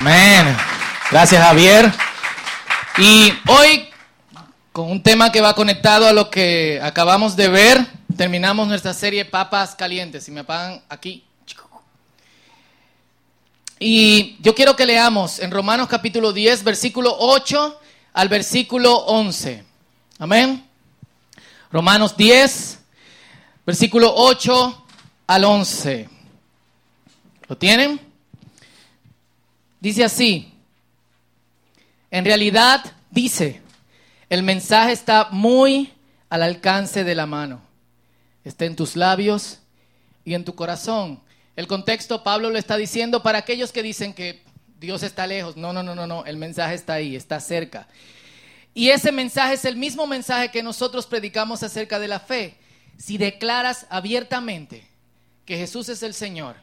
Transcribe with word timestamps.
Amén. 0.00 0.56
Gracias 1.10 1.44
Javier. 1.44 1.92
Y 2.96 3.34
hoy, 3.46 3.86
con 4.72 4.90
un 4.90 5.02
tema 5.02 5.30
que 5.30 5.42
va 5.42 5.54
conectado 5.54 6.06
a 6.06 6.14
lo 6.14 6.30
que 6.30 6.80
acabamos 6.82 7.36
de 7.36 7.48
ver, 7.48 7.86
terminamos 8.16 8.66
nuestra 8.66 8.94
serie 8.94 9.26
Papas 9.26 9.74
Calientes. 9.74 10.24
Si 10.24 10.30
me 10.30 10.40
apagan 10.40 10.80
aquí. 10.88 11.22
Y 13.78 14.38
yo 14.40 14.54
quiero 14.54 14.74
que 14.74 14.86
leamos 14.86 15.38
en 15.38 15.50
Romanos 15.50 15.86
capítulo 15.86 16.32
10, 16.32 16.64
versículo 16.64 17.14
8 17.18 17.78
al 18.14 18.28
versículo 18.30 18.94
11. 19.00 19.64
Amén. 20.18 20.66
Romanos 21.70 22.16
10, 22.16 22.78
versículo 23.66 24.14
8 24.16 24.86
al 25.26 25.44
11. 25.44 26.08
¿Lo 27.48 27.58
tienen? 27.58 28.09
Dice 29.80 30.04
así. 30.04 30.52
En 32.10 32.24
realidad 32.24 32.84
dice, 33.10 33.60
el 34.28 34.42
mensaje 34.42 34.92
está 34.92 35.28
muy 35.30 35.92
al 36.28 36.42
alcance 36.42 37.04
de 37.04 37.14
la 37.14 37.26
mano. 37.26 37.62
Está 38.44 38.64
en 38.64 38.76
tus 38.76 38.96
labios 38.96 39.58
y 40.24 40.34
en 40.34 40.44
tu 40.44 40.54
corazón. 40.54 41.20
El 41.56 41.66
contexto 41.66 42.22
Pablo 42.22 42.50
lo 42.50 42.58
está 42.58 42.76
diciendo 42.76 43.22
para 43.22 43.38
aquellos 43.38 43.72
que 43.72 43.82
dicen 43.82 44.12
que 44.12 44.42
Dios 44.78 45.02
está 45.02 45.26
lejos. 45.26 45.56
No, 45.56 45.72
no, 45.72 45.82
no, 45.82 45.94
no, 45.94 46.06
no. 46.06 46.24
El 46.24 46.36
mensaje 46.36 46.74
está 46.74 46.94
ahí, 46.94 47.16
está 47.16 47.40
cerca. 47.40 47.88
Y 48.74 48.90
ese 48.90 49.12
mensaje 49.12 49.54
es 49.54 49.64
el 49.64 49.76
mismo 49.76 50.06
mensaje 50.06 50.50
que 50.50 50.62
nosotros 50.62 51.06
predicamos 51.06 51.62
acerca 51.62 51.98
de 51.98 52.08
la 52.08 52.20
fe. 52.20 52.56
Si 52.96 53.18
declaras 53.18 53.86
abiertamente 53.90 54.86
que 55.44 55.56
Jesús 55.56 55.88
es 55.88 56.02
el 56.02 56.14
Señor 56.14 56.56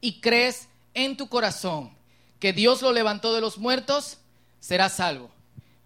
y 0.00 0.20
crees 0.20 0.68
en 0.94 1.16
tu 1.16 1.28
corazón 1.28 1.90
que 2.40 2.52
Dios 2.52 2.82
lo 2.82 2.92
levantó 2.92 3.34
de 3.34 3.40
los 3.40 3.58
muertos, 3.58 4.18
serás 4.58 4.94
salvo. 4.94 5.30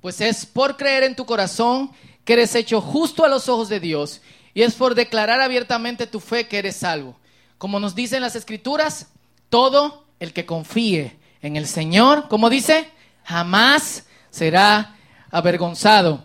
Pues 0.00 0.20
es 0.20 0.46
por 0.46 0.76
creer 0.76 1.02
en 1.02 1.16
tu 1.16 1.26
corazón 1.26 1.90
que 2.24 2.34
eres 2.34 2.54
hecho 2.54 2.80
justo 2.80 3.24
a 3.24 3.28
los 3.28 3.48
ojos 3.48 3.68
de 3.68 3.80
Dios 3.80 4.22
y 4.54 4.62
es 4.62 4.74
por 4.74 4.94
declarar 4.94 5.40
abiertamente 5.40 6.06
tu 6.06 6.20
fe 6.20 6.46
que 6.46 6.58
eres 6.58 6.76
salvo. 6.76 7.16
Como 7.58 7.80
nos 7.80 7.94
dicen 7.94 8.22
las 8.22 8.36
escrituras, 8.36 9.08
todo 9.50 10.04
el 10.20 10.32
que 10.32 10.46
confíe 10.46 11.18
en 11.42 11.56
el 11.56 11.66
Señor, 11.66 12.28
como 12.28 12.48
dice, 12.48 12.88
jamás 13.24 14.04
será 14.30 14.96
avergonzado. 15.30 16.24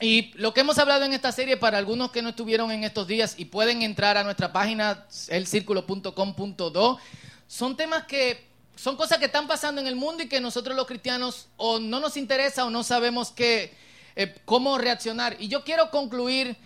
Y 0.00 0.32
lo 0.34 0.54
que 0.54 0.60
hemos 0.60 0.78
hablado 0.78 1.04
en 1.04 1.12
esta 1.12 1.32
serie, 1.32 1.56
para 1.56 1.78
algunos 1.78 2.10
que 2.10 2.22
no 2.22 2.30
estuvieron 2.30 2.70
en 2.70 2.84
estos 2.84 3.06
días 3.06 3.34
y 3.38 3.46
pueden 3.46 3.82
entrar 3.82 4.16
a 4.16 4.24
nuestra 4.24 4.52
página, 4.52 5.06
elcirculo.com.do, 5.28 6.98
son 7.46 7.76
temas 7.76 8.04
que 8.04 8.53
son 8.76 8.96
cosas 8.96 9.18
que 9.18 9.26
están 9.26 9.46
pasando 9.46 9.80
en 9.80 9.86
el 9.86 9.96
mundo 9.96 10.22
y 10.22 10.28
que 10.28 10.40
nosotros 10.40 10.76
los 10.76 10.86
cristianos 10.86 11.48
o 11.56 11.78
no 11.78 12.00
nos 12.00 12.16
interesa 12.16 12.64
o 12.64 12.70
no 12.70 12.82
sabemos 12.82 13.30
qué, 13.30 13.74
eh, 14.16 14.34
cómo 14.44 14.78
reaccionar. 14.78 15.36
Y 15.38 15.48
yo 15.48 15.64
quiero 15.64 15.90
concluir 15.90 16.56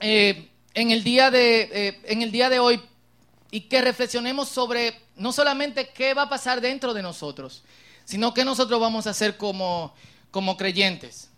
eh, 0.00 0.48
en, 0.74 0.90
el 0.90 1.02
día 1.02 1.30
de, 1.30 1.70
eh, 1.72 2.00
en 2.04 2.22
el 2.22 2.30
día 2.30 2.48
de 2.48 2.58
hoy 2.58 2.80
y 3.50 3.62
que 3.62 3.80
reflexionemos 3.80 4.48
sobre 4.48 5.00
no 5.16 5.32
solamente 5.32 5.88
qué 5.88 6.14
va 6.14 6.22
a 6.22 6.28
pasar 6.28 6.60
dentro 6.60 6.94
de 6.94 7.02
nosotros, 7.02 7.62
sino 8.04 8.32
qué 8.34 8.44
nosotros 8.44 8.80
vamos 8.80 9.06
a 9.06 9.10
hacer 9.10 9.36
como, 9.36 9.94
como 10.30 10.56
creyentes. 10.56 11.30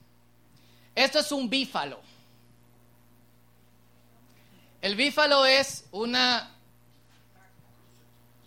Esto 0.95 1.21
es 1.21 1.33
un 1.33 1.49
bífalo. 1.49 2.01
El 4.81 4.97
bífalo 4.97 5.47
es 5.47 5.85
una, 5.93 6.55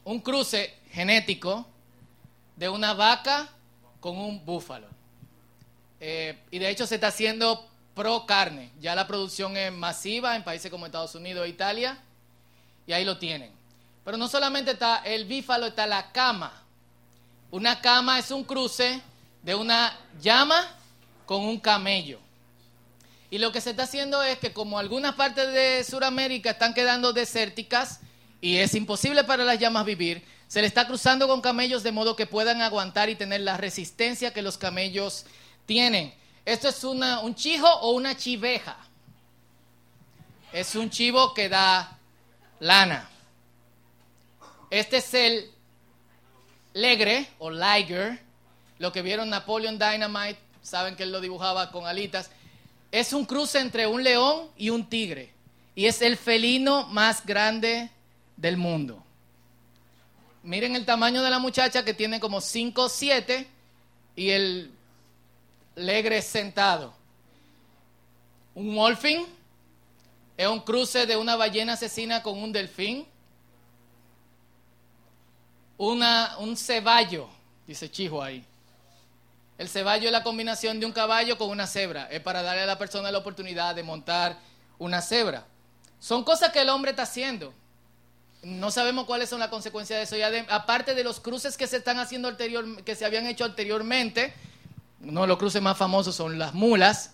un 0.04 0.20
cruce 0.20 0.81
genético 0.92 1.68
de 2.56 2.70
una 2.70 2.94
vaca 2.94 3.50
con 4.00 4.18
un 4.18 4.46
búfalo. 4.46 4.88
Eh, 6.00 6.38
y 6.52 6.60
de 6.60 6.70
hecho 6.70 6.86
se 6.88 6.96
está 6.96 7.08
haciendo 7.08 7.68
pro 7.94 8.26
carne. 8.26 8.72
Ya 8.80 8.96
la 8.96 9.08
producción 9.08 9.56
es 9.58 9.72
masiva 9.72 10.36
en 10.36 10.44
países 10.44 10.72
como 10.72 10.86
Estados 10.86 11.16
Unidos 11.16 11.46
e 11.46 11.50
Italia. 11.50 11.98
Y 12.88 12.94
ahí 12.94 13.06
lo 13.06 13.18
tienen. 13.18 13.52
Pero 14.04 14.18
no 14.18 14.28
solamente 14.28 14.72
está 14.72 14.98
el 15.06 15.26
bífalo, 15.26 15.68
está 15.68 15.86
la 15.86 16.12
cama. 16.12 16.52
Una 17.52 17.82
cama 17.82 18.18
es 18.18 18.32
un 18.32 18.44
cruce 18.44 19.02
de 19.44 19.56
una 19.56 19.98
llama 20.20 20.68
con 21.26 21.44
un 21.44 21.60
camello. 21.60 22.20
Y 23.30 23.38
lo 23.38 23.52
que 23.52 23.62
se 23.62 23.70
está 23.70 23.84
haciendo 23.84 24.22
es 24.24 24.40
que 24.40 24.52
como 24.52 24.78
algunas 24.78 25.16
partes 25.16 25.54
de 25.54 25.84
Sudamérica 25.84 26.52
están 26.52 26.74
quedando 26.74 27.14
desérticas 27.14 28.02
y 28.42 28.58
es 28.58 28.74
imposible 28.76 29.24
para 29.24 29.46
las 29.46 29.60
llamas 29.60 29.86
vivir, 29.86 30.26
se 30.52 30.60
le 30.60 30.68
está 30.68 30.86
cruzando 30.86 31.30
con 31.30 31.40
camellos 31.40 31.82
de 31.82 31.94
modo 31.94 32.18
que 32.18 32.28
puedan 32.28 32.62
aguantar 32.62 33.10
y 33.10 33.16
tener 33.16 33.40
la 33.40 33.56
resistencia 33.56 34.34
que 34.34 34.42
los 34.42 34.58
camellos 34.58 35.26
tienen. 35.66 36.14
Esto 36.44 36.68
es 36.68 36.84
un 36.84 37.36
chivo 37.36 37.70
o 37.70 37.92
una 37.92 38.18
chiveja. 38.18 38.76
Es 40.52 40.76
un 40.76 40.90
chivo 40.90 41.34
que 41.34 41.48
da 41.48 41.98
lana. 42.60 43.10
Este 44.70 44.98
es 44.98 45.14
el 45.14 45.50
legre 46.74 47.30
o 47.40 47.50
liger. 47.50 48.22
Lo 48.78 48.92
que 48.92 49.02
vieron 49.02 49.30
Napoleon 49.30 49.80
Dynamite, 49.80 50.38
saben 50.62 50.98
que 50.98 51.04
él 51.04 51.14
lo 51.14 51.22
dibujaba 51.22 51.72
con 51.72 51.88
alitas. 51.88 52.30
Es 52.92 53.14
un 53.14 53.24
cruce 53.24 53.58
entre 53.62 53.88
un 53.88 54.04
león 54.04 54.50
y 54.58 54.70
un 54.70 54.86
tigre. 54.90 55.32
Y 55.76 55.86
es 55.86 56.02
el 56.02 56.18
felino 56.18 56.88
más 56.88 57.26
grande 57.26 57.90
del 58.36 58.58
mundo. 58.58 59.02
Miren 60.44 60.76
el 60.76 60.86
tamaño 60.86 61.22
de 61.22 61.30
la 61.30 61.40
muchacha 61.40 61.86
que 61.86 61.94
tiene 61.94 62.20
como 62.20 62.42
5 62.42 62.84
o 62.84 62.90
7 62.90 63.48
y 64.16 64.30
el 64.32 64.72
legre 65.76 66.22
sentado. 66.22 66.94
Un 68.56 68.76
wolfing 68.76 69.26
es 70.36 70.48
un 70.48 70.62
cruce 70.62 71.06
de 71.06 71.16
una 71.16 71.36
ballena 71.36 71.74
asesina 71.74 72.24
con 72.24 72.42
un 72.42 72.52
delfín. 72.52 73.06
Una, 75.78 76.38
un 76.40 76.58
ceballo, 76.58 77.30
dice 77.68 77.90
Chijo 77.90 78.22
ahí. 78.22 78.44
El 79.60 79.70
ceballo 79.70 80.08
es 80.08 80.12
la 80.12 80.24
combinación 80.24 80.80
de 80.80 80.88
un 80.88 80.92
caballo 80.92 81.38
con 81.38 81.50
una 81.50 81.68
cebra. 81.68 82.08
Es 82.10 82.22
para 82.22 82.42
darle 82.42 82.64
a 82.64 82.66
la 82.66 82.80
persona 82.80 83.12
la 83.12 83.20
oportunidad 83.20 83.76
de 83.76 83.84
montar 83.84 84.38
una 84.80 85.02
cebra. 85.02 85.46
Son 86.00 86.24
cosas 86.24 86.52
que 86.52 86.62
el 86.62 86.70
hombre 86.70 86.92
está 86.92 87.04
haciendo. 87.04 87.54
No 88.44 88.72
sabemos 88.72 89.06
cuáles 89.06 89.30
son 89.30 89.40
las 89.40 89.50
consecuencias 89.50 90.10
de 90.10 90.18
eso. 90.18 90.46
Aparte 90.50 90.96
de 90.96 91.04
los 91.04 91.20
cruces 91.20 91.58
que 91.58 91.68
se 91.68 91.78
están 91.78 92.00
haciendo 92.00 92.28
anterior, 92.28 92.84
que 92.84 92.96
se 92.96 93.06
habían 93.06 93.28
hecho 93.28 93.46
anteriormente, 93.46 94.34
uno 95.04 95.22
de 95.22 95.28
los 95.28 95.38
cruces 95.38 95.62
más 95.62 95.78
famosos 95.78 96.16
son 96.16 96.40
las 96.40 96.54
mulas. 96.54 97.12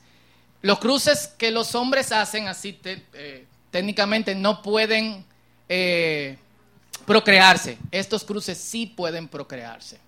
Los 0.62 0.80
cruces 0.80 1.28
que 1.38 1.52
los 1.52 1.76
hombres 1.76 2.12
hacen 2.12 2.48
así 2.48 2.80
eh, 2.84 3.46
técnicamente 3.72 4.36
no 4.36 4.62
pueden 4.62 5.26
eh, 5.70 6.38
procrearse. 7.06 7.78
Estos 7.92 8.24
cruces 8.24 8.58
sí 8.58 8.86
pueden 8.86 9.28
procrearse. 9.28 10.00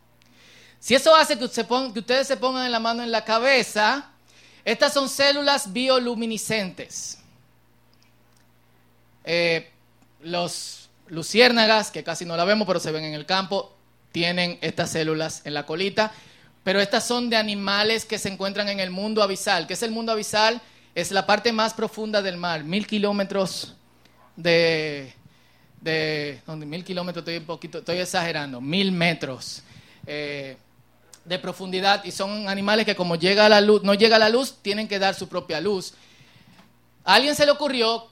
Si 0.79 0.95
eso 0.95 1.13
hace 1.13 1.37
que, 1.37 1.43
ustedes 1.45 2.27
se 2.27 2.37
pongan 2.37 2.71
la 2.71 2.79
mano 2.79 3.03
en 3.03 3.11
la 3.11 3.25
cabeza, 3.25 4.09
estas 4.63 4.93
son 4.93 5.09
células 5.09 5.71
bioluminiscentes. 5.73 7.19
Eh, 9.25 9.69
los 10.21 10.88
luciérnagas, 11.09 11.91
que 11.91 12.03
casi 12.03 12.25
no 12.25 12.37
la 12.37 12.45
vemos, 12.45 12.67
pero 12.67 12.79
se 12.79 12.91
ven 12.91 13.03
en 13.03 13.13
el 13.13 13.25
campo, 13.25 13.75
tienen 14.11 14.57
estas 14.61 14.91
células 14.91 15.41
en 15.45 15.53
la 15.53 15.65
colita. 15.65 16.11
Pero 16.63 16.79
estas 16.79 17.05
son 17.05 17.29
de 17.29 17.37
animales 17.37 18.05
que 18.05 18.19
se 18.19 18.29
encuentran 18.29 18.69
en 18.69 18.79
el 18.79 18.89
mundo 18.89 19.23
abisal. 19.23 19.67
¿Qué 19.67 19.73
es 19.73 19.83
el 19.83 19.91
mundo 19.91 20.11
abisal? 20.11 20.61
Es 20.95 21.11
la 21.11 21.25
parte 21.25 21.51
más 21.51 21.73
profunda 21.73 22.21
del 22.21 22.37
mar, 22.37 22.63
mil 22.63 22.85
kilómetros 22.85 23.75
de, 24.35 25.13
de 25.81 26.41
mil 26.65 26.83
kilómetros, 26.83 27.21
estoy 27.21 27.37
un 27.37 27.45
poquito, 27.45 27.79
estoy 27.79 27.97
exagerando, 27.97 28.59
mil 28.61 28.91
metros 28.91 29.63
eh, 30.05 30.57
de 31.25 31.39
profundidad 31.39 32.03
y 32.03 32.11
son 32.11 32.47
animales 32.47 32.85
que 32.85 32.95
como 32.95 33.15
llega 33.15 33.47
la 33.49 33.61
luz, 33.61 33.83
no 33.83 33.93
llega 33.93 34.17
la 34.17 34.29
luz, 34.29 34.55
tienen 34.61 34.87
que 34.87 34.99
dar 34.99 35.13
su 35.13 35.27
propia 35.27 35.61
luz. 35.61 35.93
A 37.03 37.15
alguien 37.15 37.35
se 37.35 37.45
le 37.45 37.51
ocurrió 37.51 38.07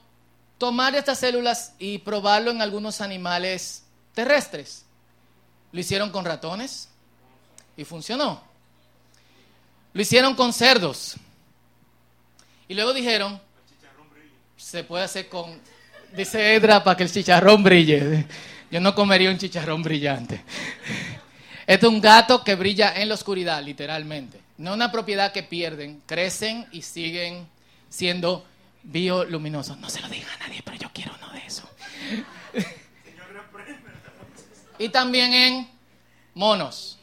tomar 0.58 0.94
estas 0.94 1.20
células 1.20 1.72
y 1.78 1.98
probarlo 1.98 2.50
en 2.50 2.60
algunos 2.60 3.00
animales 3.00 3.84
terrestres. 4.12 4.84
Lo 5.72 5.80
hicieron 5.80 6.10
con 6.10 6.24
ratones 6.24 6.88
y 7.76 7.84
funcionó. 7.84 8.42
Lo 9.92 10.02
hicieron 10.02 10.34
con 10.34 10.52
cerdos. 10.52 11.16
Y 12.66 12.74
luego 12.74 12.92
dijeron, 12.92 13.40
se 14.56 14.84
puede 14.84 15.04
hacer 15.04 15.28
con, 15.28 15.60
dice 16.14 16.54
Edra, 16.54 16.82
para 16.82 16.96
que 16.96 17.04
el 17.04 17.12
chicharrón 17.12 17.62
brille. 17.62 18.26
Yo 18.70 18.80
no 18.80 18.94
comería 18.94 19.30
un 19.30 19.38
chicharrón 19.38 19.82
brillante. 19.82 20.42
Este 21.66 21.86
es 21.86 21.92
un 21.92 22.00
gato 22.00 22.42
que 22.42 22.54
brilla 22.54 22.94
en 23.00 23.08
la 23.08 23.14
oscuridad, 23.14 23.62
literalmente. 23.62 24.40
No 24.58 24.74
una 24.74 24.90
propiedad 24.90 25.32
que 25.32 25.42
pierden, 25.42 26.02
crecen 26.06 26.66
y 26.72 26.82
siguen 26.82 27.46
siendo 27.88 28.44
bioluminoso. 28.82 29.76
No 29.76 29.90
se 29.90 30.00
lo 30.00 30.08
diga 30.08 30.32
a 30.34 30.38
nadie, 30.38 30.62
pero 30.64 30.76
yo 30.76 30.90
quiero 30.92 31.12
uno 31.16 31.32
de 31.32 31.46
eso. 31.46 31.68
y 34.78 34.88
también 34.88 35.32
en 35.32 35.70
monos. 36.34 36.98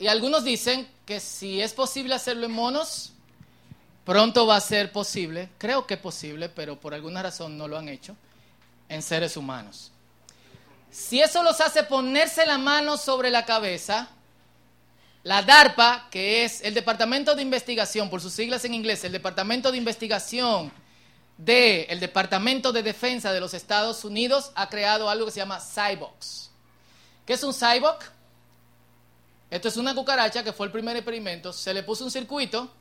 y 0.00 0.08
algunos 0.08 0.44
dicen 0.44 0.88
que 1.04 1.20
si 1.20 1.60
es 1.60 1.74
posible 1.74 2.14
hacerlo 2.14 2.46
en 2.46 2.52
monos, 2.52 3.12
pronto 4.06 4.46
va 4.46 4.56
a 4.56 4.60
ser 4.60 4.90
posible, 4.92 5.50
creo 5.58 5.86
que 5.86 5.94
es 5.94 6.00
posible, 6.00 6.48
pero 6.48 6.80
por 6.80 6.94
alguna 6.94 7.22
razón 7.22 7.58
no 7.58 7.68
lo 7.68 7.76
han 7.76 7.90
hecho, 7.90 8.16
en 8.88 9.02
seres 9.02 9.36
humanos. 9.36 9.92
Si 10.90 11.20
eso 11.20 11.42
los 11.42 11.60
hace 11.60 11.82
ponerse 11.82 12.46
la 12.46 12.56
mano 12.56 12.96
sobre 12.96 13.28
la 13.28 13.44
cabeza, 13.44 14.08
la 15.22 15.42
DARPA, 15.42 16.08
que 16.10 16.44
es 16.44 16.62
el 16.62 16.74
Departamento 16.74 17.34
de 17.34 17.42
Investigación, 17.42 18.08
por 18.08 18.20
sus 18.20 18.32
siglas 18.32 18.64
en 18.64 18.74
inglés, 18.74 19.04
el 19.04 19.12
Departamento 19.12 19.70
de 19.70 19.78
Investigación 19.78 20.72
del 21.36 22.00
Departamento 22.00 22.72
de 22.72 22.82
Defensa 22.82 23.32
de 23.32 23.40
los 23.40 23.54
Estados 23.54 24.04
Unidos, 24.04 24.52
ha 24.54 24.68
creado 24.68 25.08
algo 25.08 25.26
que 25.26 25.32
se 25.32 25.40
llama 25.40 25.60
Cybox. 25.60 26.50
¿Qué 27.26 27.34
es 27.34 27.42
un 27.42 27.54
Cybox? 27.54 28.10
Esto 29.50 29.68
es 29.68 29.76
una 29.76 29.94
cucaracha 29.94 30.44
que 30.44 30.52
fue 30.52 30.66
el 30.66 30.72
primer 30.72 30.96
experimento. 30.96 31.52
Se 31.52 31.74
le 31.74 31.82
puso 31.82 32.04
un 32.04 32.10
circuito 32.10 32.72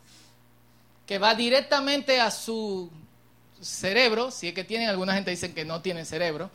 que 1.05 1.17
va 1.17 1.33
directamente 1.35 2.21
a 2.21 2.31
su 2.31 2.91
cerebro, 3.61 4.31
si 4.31 4.49
es 4.49 4.53
que 4.53 4.63
tienen, 4.63 4.87
alguna 4.87 5.13
gente 5.13 5.31
dice 5.31 5.53
que 5.53 5.65
no 5.65 5.81
tienen 5.81 6.05
cerebro, 6.05 6.51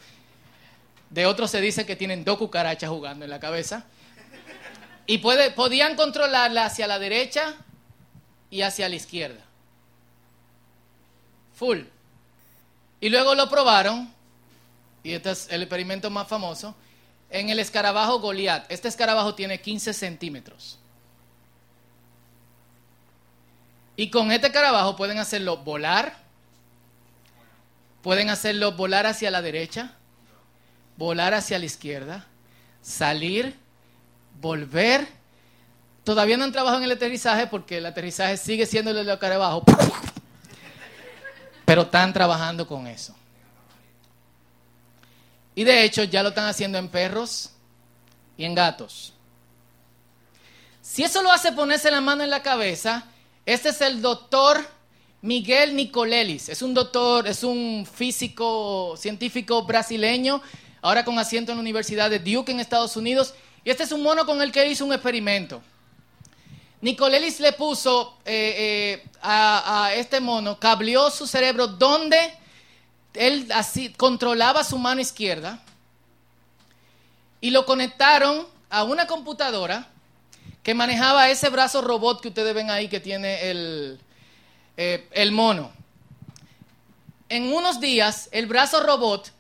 de 1.11 1.27
otros 1.27 1.51
se 1.51 1.61
dice 1.61 1.85
que 1.85 1.97
tienen 1.97 2.25
dos 2.25 2.39
cucarachas 2.39 2.89
jugando 2.89 3.25
en 3.25 3.31
la 3.31 3.41
cabeza, 3.41 3.85
y 5.07 5.19
puede, 5.19 5.51
podían 5.51 5.97
controlarla 5.97 6.67
hacia 6.67 6.87
la 6.87 6.99
derecha 6.99 7.55
y 8.51 8.63
hacia 8.63 8.89
la 8.89 8.95
izquierda. 8.95 9.43
Full. 11.55 11.81
Y 13.01 13.09
luego 13.11 13.35
lo 13.35 13.49
probaron, 13.49 14.13
y 15.03 15.13
este 15.13 15.31
es 15.31 15.49
el 15.51 15.63
experimento 15.63 16.11
más 16.11 16.27
famoso, 16.27 16.75
en 17.31 17.51
el 17.51 17.59
escarabajo 17.59 18.21
Goliath. 18.21 18.65
Este 18.71 18.89
escarabajo 18.89 19.35
tiene 19.35 19.61
15 19.61 19.93
centímetros. 19.93 20.79
Y 23.97 24.11
con 24.11 24.33
este 24.33 24.49
escarabajo 24.49 24.97
pueden 24.97 25.19
hacerlo 25.19 25.59
volar, 25.59 26.17
pueden 28.03 28.31
hacerlo 28.31 28.73
volar 28.73 29.07
hacia 29.07 29.31
la 29.31 29.43
derecha, 29.43 29.93
volar 30.97 31.35
hacia 31.35 31.59
la 31.59 31.65
izquierda, 31.65 32.27
salir, 32.83 33.57
volver. 34.45 35.09
Todavía 36.05 36.37
no 36.37 36.45
han 36.45 36.53
trabajado 36.53 36.83
en 36.83 36.85
el 36.85 36.93
aterrizaje 36.93 37.47
porque 37.47 37.79
el 37.79 37.87
aterrizaje 37.87 38.37
sigue 38.37 38.67
siendo 38.67 38.91
el 38.91 39.07
de 39.07 39.13
escarabajo. 39.13 39.65
Pero 41.65 41.83
están 41.83 42.13
trabajando 42.13 42.69
con 42.69 42.87
eso. 42.87 43.15
Y 45.55 45.65
de 45.65 45.83
hecho 45.83 46.05
ya 46.05 46.23
lo 46.23 46.29
están 46.29 46.47
haciendo 46.47 46.77
en 46.77 46.89
perros 46.89 47.53
y 48.37 48.45
en 48.45 48.55
gatos. 48.55 49.15
Si 50.83 51.03
eso 51.03 51.23
lo 51.23 51.33
hace 51.33 51.53
ponerse 51.53 51.91
la 51.91 52.03
mano 52.03 52.23
en 52.23 52.29
la 52.29 52.43
cabeza, 52.43 53.07
este 53.47 53.71
es 53.71 53.81
el 53.81 54.03
doctor 54.03 54.63
Miguel 55.23 55.75
Nicolelis. 55.75 56.51
Es 56.51 56.61
un 56.61 56.75
doctor, 56.75 57.27
es 57.27 57.43
un 57.43 57.87
físico 57.91 58.95
científico 58.99 59.63
brasileño, 59.63 60.43
ahora 60.83 61.03
con 61.03 61.19
asiento 61.19 61.53
en 61.53 61.57
la 61.57 61.63
Universidad 61.63 62.11
de 62.11 62.19
Duke 62.19 62.53
en 62.53 62.61
Estados 62.61 62.99
Unidos. 62.99 63.35
Y 63.65 63.71
este 63.71 63.85
es 63.85 63.93
un 63.93 64.03
mono 64.03 64.27
con 64.27 64.43
el 64.43 64.53
que 64.53 64.67
hizo 64.69 64.85
un 64.85 64.93
experimento. 64.93 65.63
Nicolelis 66.83 67.41
le 67.41 67.53
puso 67.55 68.19
eh, 68.27 69.01
eh, 69.03 69.09
a, 69.23 69.93
este 69.95 70.21
mono, 70.21 70.61
cableó 70.61 71.11
su 71.11 71.27
cerebro 71.27 71.67
donde 71.67 72.19
él 73.15 73.49
así 73.55 73.91
controlaba 73.95 74.63
su 74.65 74.77
mano 74.77 75.01
izquierda 75.01 75.63
y 77.41 77.51
lo 77.51 77.65
conectaron 77.65 78.47
a 78.69 78.85
una 78.85 79.07
computadora 79.07 79.89
que 80.63 80.75
manejaba 80.75 81.31
ese 81.31 81.49
brazo 81.49 81.81
robot 81.81 82.21
que 82.21 82.29
ustedes 82.29 82.55
ven 82.55 82.71
ahí 82.71 82.89
que 82.89 83.01
tiene 83.01 83.51
el, 83.51 83.99
eh, 84.77 85.09
el 85.13 85.33
mono. 85.33 85.73
En 87.31 87.51
unos 87.51 87.81
días, 87.81 88.29
el 88.31 88.45
brazo 88.45 88.83
robot 88.83 89.33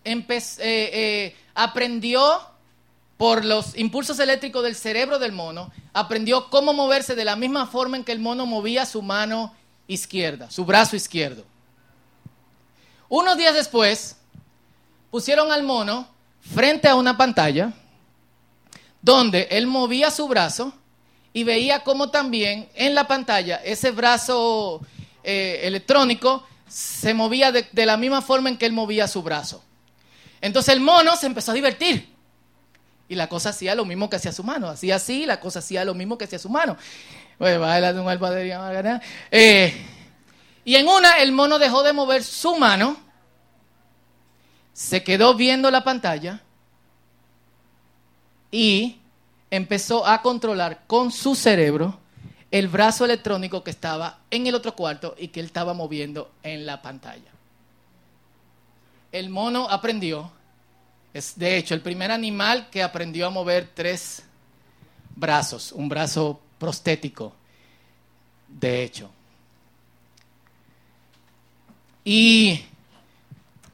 aprendió 1.55 2.54
por 3.17 3.45
los 3.45 3.77
impulsos 3.77 4.19
eléctricos 4.19 4.63
del 4.63 4.75
cerebro 4.75 5.19
del 5.19 5.33
mono, 5.33 5.71
aprendió 5.93 6.51
cómo 6.51 6.73
moverse 6.73 7.15
de 7.15 7.25
la 7.25 7.37
misma 7.37 7.67
forma 7.67 7.97
en 7.97 8.05
que 8.05 8.13
el 8.13 8.19
mono 8.19 8.47
movía 8.47 8.87
su 8.87 9.03
mano 9.03 9.55
izquierda, 9.87 10.51
su 10.51 10.65
brazo 10.65 10.97
izquierdo. 10.97 11.45
Unos 13.09 13.37
días 13.37 13.55
después, 13.55 14.17
pusieron 15.11 15.53
al 15.53 15.63
mono 15.63 16.09
frente 16.41 16.89
a 16.89 16.97
una 16.97 17.17
pantalla 17.17 17.73
donde 19.01 19.47
él 19.51 19.67
movía 19.67 20.11
su 20.11 20.27
brazo 20.27 20.73
y 21.33 21.45
veía 21.45 21.85
cómo 21.85 22.11
también 22.11 22.69
en 22.75 22.95
la 22.95 23.07
pantalla 23.07 23.57
ese 23.57 23.91
brazo 23.91 24.81
eh, 25.23 25.61
electrónico 25.65 26.47
se 26.67 27.15
movía 27.15 27.53
de, 27.53 27.69
de 27.71 27.87
la 27.87 27.97
misma 27.97 28.23
forma 28.23 28.49
en 28.49 28.57
que 28.57 28.67
él 28.67 28.73
movía 28.73 29.07
su 29.07 29.23
brazo. 29.23 29.63
Entonces 30.41 30.75
el 30.75 30.81
mono 30.81 31.17
se 31.17 31.27
empezó 31.27 31.53
a 31.53 31.55
divertir. 31.55 32.14
Y 33.09 33.15
la 33.15 33.29
cosa 33.29 33.51
hacía 33.51 33.75
lo 33.75 33.85
mismo 33.85 34.09
que 34.09 34.17
hacía 34.17 34.33
su 34.33 34.43
mano. 34.43 34.69
Hacía 34.69 34.97
así, 34.97 35.27
la 35.27 35.41
cosa 35.41 35.59
hacía 35.59 35.85
lo 35.85 35.95
mismo 35.95 36.17
que 36.17 36.25
hacía 36.25 36.39
su 36.39 36.49
mano. 36.49 36.77
Eh, 39.31 39.87
y 40.65 40.77
en 40.77 40.89
una, 40.89 41.19
el 41.19 41.33
mono 41.33 41.59
dejó 41.59 41.83
de 41.83 41.93
mover 41.93 42.25
su 42.25 42.57
mano, 42.57 42.97
se 44.73 45.05
quedó 45.05 45.35
viendo 45.35 45.71
la 45.71 45.85
pantalla 45.85 46.41
y 48.51 48.99
empezó 49.51 50.07
a 50.07 50.23
controlar 50.23 50.83
con 50.87 51.13
su 51.13 51.35
cerebro 51.35 51.99
el 52.51 52.69
brazo 52.69 53.05
electrónico 53.05 53.65
que 53.65 53.71
estaba 53.71 54.19
en 54.31 54.47
el 54.47 54.55
otro 54.55 54.75
cuarto 54.75 55.17
y 55.19 55.29
que 55.29 55.41
él 55.41 55.47
estaba 55.47 55.75
moviendo 55.75 56.31
en 56.43 56.67
la 56.67 56.81
pantalla. 56.83 57.33
El 59.11 59.29
mono 59.29 59.69
aprendió, 59.69 60.31
es 61.15 61.39
de 61.39 61.57
hecho 61.57 61.75
el 61.75 61.81
primer 61.81 62.11
animal 62.11 62.69
que 62.71 62.83
aprendió 62.83 63.29
a 63.29 63.31
mover 63.31 63.71
tres 63.73 64.25
brazos, 65.15 65.71
un 65.71 65.89
brazo 65.89 66.41
prostético, 66.59 67.33
de 68.49 68.83
hecho. 68.83 69.11
Y 72.05 72.61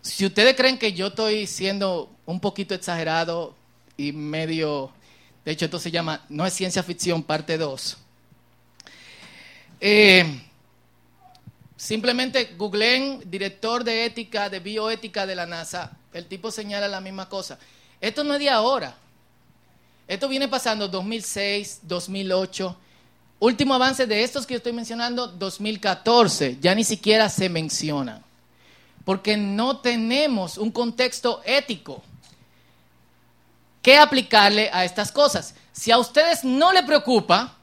si 0.03 0.27
ustedes 0.27 0.55
creen 0.55 0.79
que 0.79 0.93
yo 0.93 1.09
estoy 1.09 1.47
siendo 1.47 2.11
un 2.27 2.41
poquito 2.41 2.75
exagerado 2.75 3.55
y 3.97 4.13
medio, 4.13 4.93
de 5.43 5.53
hecho 5.53 5.65
esto 5.65 5.79
se 5.79 5.91
llama, 5.91 6.27
no 6.29 6.45
es 6.45 6.53
ciencia 6.53 6.83
ficción, 6.83 7.23
parte 7.23 7.57
2. 7.57 7.97
Eh, 9.81 10.43
simplemente 11.75 12.55
googleen 12.59 13.23
director 13.31 13.83
de 13.83 14.05
ética, 14.05 14.51
de 14.51 14.61
bioética 14.61 15.25
de 15.25 15.35
la 15.35 15.47
NASA, 15.47 15.97
el 16.13 16.27
tipo 16.27 16.51
señala 16.51 16.89
la 16.89 17.01
misma 17.01 17.29
cosa. 17.29 17.59
Esto 18.01 18.25
no 18.25 18.35
es 18.35 18.41
de 18.41 18.51
ahora. 18.51 18.97
Esto 20.09 20.29
viene 20.29 20.49
pasando 20.49 20.89
2006, 20.89 21.81
2008. 21.83 22.77
Último 23.39 23.75
avance 23.75 24.07
de 24.07 24.23
estos 24.23 24.45
que 24.45 24.55
yo 24.55 24.59
estoy 24.59 24.73
mencionando, 24.73 25.29
2014. 25.29 26.59
Ya 26.61 26.75
ni 26.75 26.85
siquiera 26.85 27.29
se 27.29 27.49
mencionan. 27.49 28.23
Porque 29.05 29.37
no 29.37 29.79
tenemos 29.79 30.59
un 30.59 30.71
contexto 30.71 31.43
ético 31.45 32.03
que 33.83 33.97
aplicarle 33.97 34.69
a 34.73 34.85
estas 34.85 35.13
cosas. 35.13 35.55
Si 35.73 35.91
a 35.91 35.99
ustedes 35.99 36.45
no 36.45 36.73
le 36.73 36.83
preocupa 36.83 37.55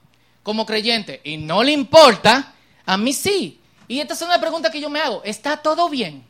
como 0.42 0.66
creyente 0.66 1.22
y 1.24 1.38
no 1.38 1.62
le 1.64 1.74
importa, 1.74 2.54
a 2.86 2.98
mí 2.98 3.14
sí. 3.14 3.60
Y 3.88 4.00
esta 4.00 4.14
es 4.14 4.22
una 4.22 4.40
pregunta 4.40 4.72
que 4.72 4.82
yo 4.82 4.90
me 4.90 5.00
hago. 5.00 5.22
¿Está 5.24 5.58
todo 5.58 5.90
bien? 5.90 6.26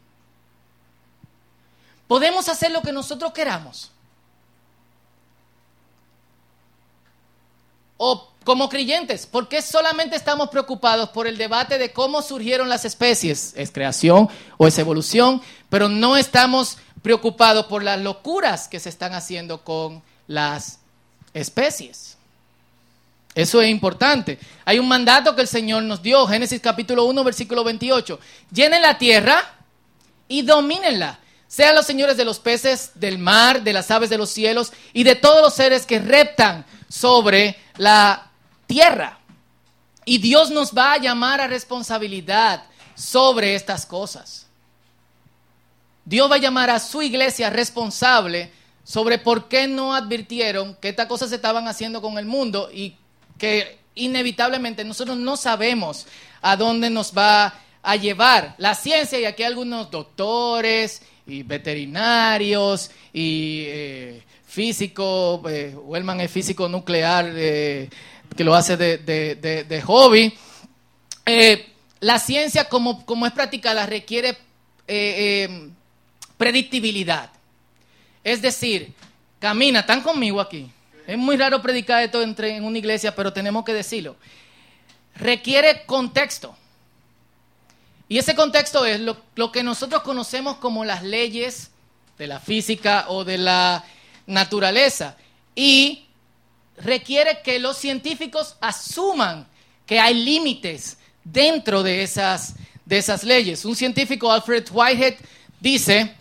¿Podemos 2.07 2.47
hacer 2.49 2.71
lo 2.71 2.81
que 2.81 2.91
nosotros 2.91 3.33
queramos? 3.33 3.91
O 7.97 8.29
como 8.43 8.69
creyentes, 8.69 9.25
¿por 9.25 9.49
qué 9.49 9.61
solamente 9.61 10.15
estamos 10.15 10.49
preocupados 10.49 11.09
por 11.09 11.27
el 11.27 11.37
debate 11.37 11.77
de 11.77 11.91
cómo 11.91 12.21
surgieron 12.21 12.69
las 12.69 12.85
especies? 12.85 13.53
¿Es 13.57 13.71
creación 13.71 14.29
o 14.57 14.67
es 14.67 14.77
evolución? 14.77 15.41
Pero 15.69 15.89
no 15.89 16.15
estamos 16.15 16.77
preocupados 17.01 17.65
por 17.65 17.83
las 17.83 17.99
locuras 17.99 18.69
que 18.69 18.79
se 18.79 18.87
están 18.87 19.13
haciendo 19.13 19.63
con 19.65 20.01
las 20.27 20.79
especies. 21.33 22.17
Eso 23.35 23.61
es 23.61 23.69
importante. 23.69 24.39
Hay 24.65 24.79
un 24.79 24.87
mandato 24.87 25.35
que 25.35 25.41
el 25.41 25.47
Señor 25.47 25.83
nos 25.83 26.01
dio, 26.01 26.25
Génesis 26.25 26.61
capítulo 26.61 27.05
1, 27.05 27.23
versículo 27.23 27.63
28. 27.63 28.19
Llenen 28.51 28.81
la 28.81 28.97
tierra 28.97 29.43
y 30.27 30.43
domínenla. 30.43 31.19
Sean 31.47 31.75
los 31.75 31.85
señores 31.85 32.17
de 32.17 32.25
los 32.25 32.39
peces, 32.39 32.91
del 32.95 33.17
mar, 33.17 33.63
de 33.63 33.73
las 33.73 33.89
aves 33.89 34.09
de 34.09 34.17
los 34.17 34.29
cielos 34.29 34.73
y 34.93 35.03
de 35.03 35.15
todos 35.15 35.41
los 35.41 35.53
seres 35.53 35.85
que 35.85 35.99
reptan 35.99 36.65
sobre 36.89 37.55
la 37.77 38.31
tierra. 38.65 39.19
Y 40.03 40.17
Dios 40.19 40.51
nos 40.51 40.77
va 40.77 40.93
a 40.93 40.97
llamar 40.97 41.41
a 41.41 41.47
responsabilidad 41.47 42.63
sobre 42.95 43.55
estas 43.55 43.85
cosas. 43.85 44.47
Dios 46.03 46.29
va 46.31 46.35
a 46.35 46.39
llamar 46.39 46.69
a 46.69 46.79
su 46.79 47.01
iglesia 47.01 47.49
responsable 47.49 48.51
sobre 48.83 49.17
por 49.17 49.49
qué 49.49 49.67
no 49.67 49.93
advirtieron 49.93 50.75
que 50.75 50.89
estas 50.89 51.07
cosas 51.07 51.29
se 51.29 51.35
estaban 51.35 51.67
haciendo 51.67 52.01
con 52.01 52.17
el 52.17 52.25
mundo 52.25 52.69
y 52.73 52.95
que 53.37 53.79
inevitablemente 53.95 54.85
nosotros 54.85 55.17
no 55.17 55.35
sabemos 55.35 56.07
a 56.41 56.55
dónde 56.55 56.89
nos 56.89 57.11
va 57.15 57.53
a 57.83 57.95
llevar 57.97 58.55
la 58.57 58.75
ciencia 58.75 59.19
y 59.19 59.25
aquí 59.25 59.43
hay 59.43 59.47
algunos 59.47 59.91
doctores 59.91 61.01
y 61.27 61.43
veterinarios 61.43 62.89
y 63.13 63.63
eh, 63.67 64.23
físicos, 64.47 65.41
eh, 65.51 65.75
Wellman 65.75 66.21
es 66.21 66.31
físico 66.31 66.67
nuclear 66.67 67.31
eh, 67.35 67.89
que 68.35 68.43
lo 68.43 68.55
hace 68.55 68.75
de, 68.75 69.83
hobby. 69.85 70.33
Eh, 71.25 71.67
la 71.99 72.17
ciencia 72.17 72.67
como, 72.67 73.05
como 73.05 73.27
es 73.27 73.33
practicada 73.33 73.85
requiere 73.85 74.35
predictibilidad. 76.37 77.29
Es 78.23 78.41
decir, 78.41 78.93
camina, 79.37 79.81
están 79.81 80.01
conmigo 80.01 80.41
aquí. 80.41 80.71
Es 81.05 81.17
muy 81.19 81.37
raro 81.37 81.61
predicar 81.61 82.03
esto 82.03 82.23
entre, 82.23 82.55
en 82.55 82.63
una 82.63 82.79
iglesia, 82.79 83.13
pero 83.13 83.31
tenemos 83.31 83.63
que 83.63 83.73
decirlo. 83.73 84.15
Requiere 85.15 85.85
contexto. 85.85 86.57
Y 88.09 88.17
ese 88.17 88.35
contexto 88.35 88.85
es 88.85 89.01
lo, 89.01 89.51
que 89.51 89.63
nosotros 89.63 90.01
conocemos 90.01 90.57
como 90.57 90.85
las 90.85 91.03
leyes 91.03 91.71
de 92.17 92.27
la 92.27 92.39
física 92.39 93.05
o 93.09 93.25
de 93.25 93.37
la 93.37 93.83
naturaleza. 94.25 95.17
Y 95.55 96.05
requiere 96.77 97.41
que 97.43 97.59
los 97.59 97.77
científicos 97.77 98.55
asuman 98.61 99.47
que 99.85 99.99
hay 99.99 100.13
límites 100.13 100.97
dentro 101.23 101.83
de 101.83 102.03
esas, 102.03 102.55
de 102.85 102.97
esas 102.97 103.23
leyes. 103.23 103.65
Un 103.65 103.75
científico, 103.75 104.31
Alfred 104.31 104.65
Whitehead, 104.71 105.15
dice 105.59 106.15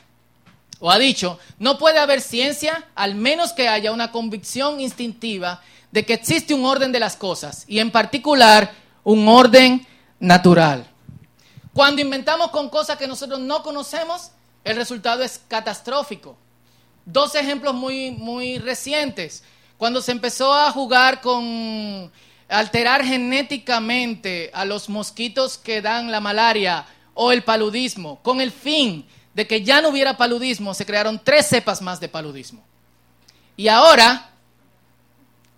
o 0.79 0.91
ha 0.91 0.99
dicho, 0.99 1.39
no 1.59 1.79
puede 1.79 1.99
haber 1.99 2.21
ciencia 2.21 2.87
al 2.95 3.15
menos 3.15 3.53
que 3.53 3.69
haya 3.69 3.93
una 3.93 4.13
convicción 4.13 4.81
instintiva 4.81 5.63
de 5.91 6.05
que 6.05 6.15
existe 6.15 6.53
un 6.53 6.65
orden 6.65 6.93
de 6.93 7.01
las 7.01 7.17
cosas 7.17 7.65
y 7.67 7.79
en 7.79 7.91
particular 7.91 8.75
un 9.03 9.27
orden 9.29 9.87
natural. 10.19 10.87
Cuando 11.77 12.01
inventamos 12.01 12.53
con 12.53 12.71
cosas 12.71 12.97
que 12.97 13.07
nosotros 13.07 13.39
no 13.39 13.63
conocemos, 13.63 14.31
el 14.65 14.77
resultado 14.77 15.23
es 15.23 15.43
catastrófico. 15.47 16.35
Dos 17.05 17.35
ejemplos 17.35 17.75
muy, 17.75 18.13
muy 18.13 18.57
recientes. 18.57 19.45
Cuando 19.77 20.01
se 20.01 20.13
empezó 20.13 20.55
a 20.55 20.73
jugar 20.73 21.21
con 21.21 22.11
alterar 22.49 23.05
genéticamente 23.05 24.51
a 24.55 24.65
los 24.65 24.89
mosquitos 24.89 25.59
que 25.59 25.83
dan 25.83 26.11
la 26.11 26.19
malaria 26.19 26.87
o 27.13 27.31
el 27.31 27.45
paludismo, 27.45 28.23
con 28.23 28.41
el 28.41 28.53
fin 28.53 29.07
de 29.35 29.47
que 29.47 29.63
ya 29.63 29.83
no 29.83 29.91
hubiera 29.91 30.17
paludismo, 30.17 30.73
se 30.73 30.87
crearon 30.87 31.21
tres 31.23 31.47
cepas 31.47 31.83
más 31.83 32.01
de 32.01 32.09
paludismo. 32.09 32.65
Y 33.55 33.69
ahora 33.69 34.31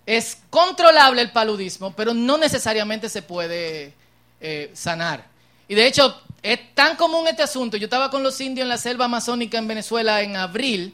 es 0.05 0.37
controlable 0.49 1.21
el 1.21 1.31
paludismo, 1.31 1.93
pero 1.95 2.13
no 2.13 2.37
necesariamente 2.37 3.07
se 3.07 3.21
puede 3.21 3.93
eh, 4.41 4.69
sanar. 4.73 5.28
Y 5.69 5.75
de 5.75 5.87
hecho, 5.87 6.21
es 6.41 6.73
tan 6.75 6.97
común 6.97 7.27
este 7.27 7.43
asunto. 7.43 7.77
Yo 7.77 7.85
estaba 7.85 8.09
con 8.09 8.23
los 8.23 8.41
indios 8.41 8.65
en 8.65 8.69
la 8.69 8.77
selva 8.77 9.05
amazónica 9.05 9.57
en 9.57 9.67
Venezuela 9.67 10.21
en 10.21 10.35
abril, 10.35 10.93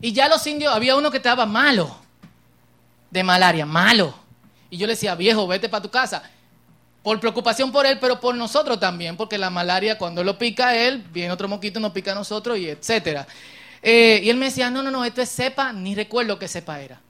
y 0.00 0.12
ya 0.12 0.28
los 0.28 0.46
indios, 0.46 0.74
había 0.74 0.94
uno 0.96 1.10
que 1.10 1.16
estaba 1.16 1.46
malo, 1.46 1.96
de 3.10 3.24
malaria, 3.24 3.64
malo. 3.64 4.14
Y 4.68 4.76
yo 4.76 4.86
le 4.86 4.92
decía, 4.92 5.14
viejo, 5.14 5.46
vete 5.46 5.70
para 5.70 5.82
tu 5.82 5.90
casa 5.90 6.30
por 7.02 7.20
preocupación 7.20 7.72
por 7.72 7.86
él, 7.86 7.98
pero 7.98 8.20
por 8.20 8.34
nosotros 8.34 8.78
también, 8.78 9.16
porque 9.16 9.38
la 9.38 9.48
malaria 9.48 9.96
cuando 9.96 10.22
lo 10.22 10.36
pica 10.36 10.68
a 10.68 10.76
él, 10.76 11.02
viene 11.10 11.32
otro 11.32 11.48
moquito, 11.48 11.80
nos 11.80 11.92
pica 11.92 12.12
a 12.12 12.14
nosotros 12.14 12.58
y 12.58 12.68
etcétera. 12.68 13.26
Eh, 13.80 14.20
y 14.24 14.28
él 14.28 14.36
me 14.36 14.46
decía, 14.46 14.70
no, 14.70 14.82
no, 14.82 14.90
no, 14.90 15.04
esto 15.04 15.22
es 15.22 15.30
cepa, 15.30 15.72
ni 15.72 15.94
recuerdo 15.94 16.38
qué 16.38 16.48
cepa 16.48 16.80
era. 16.80 17.00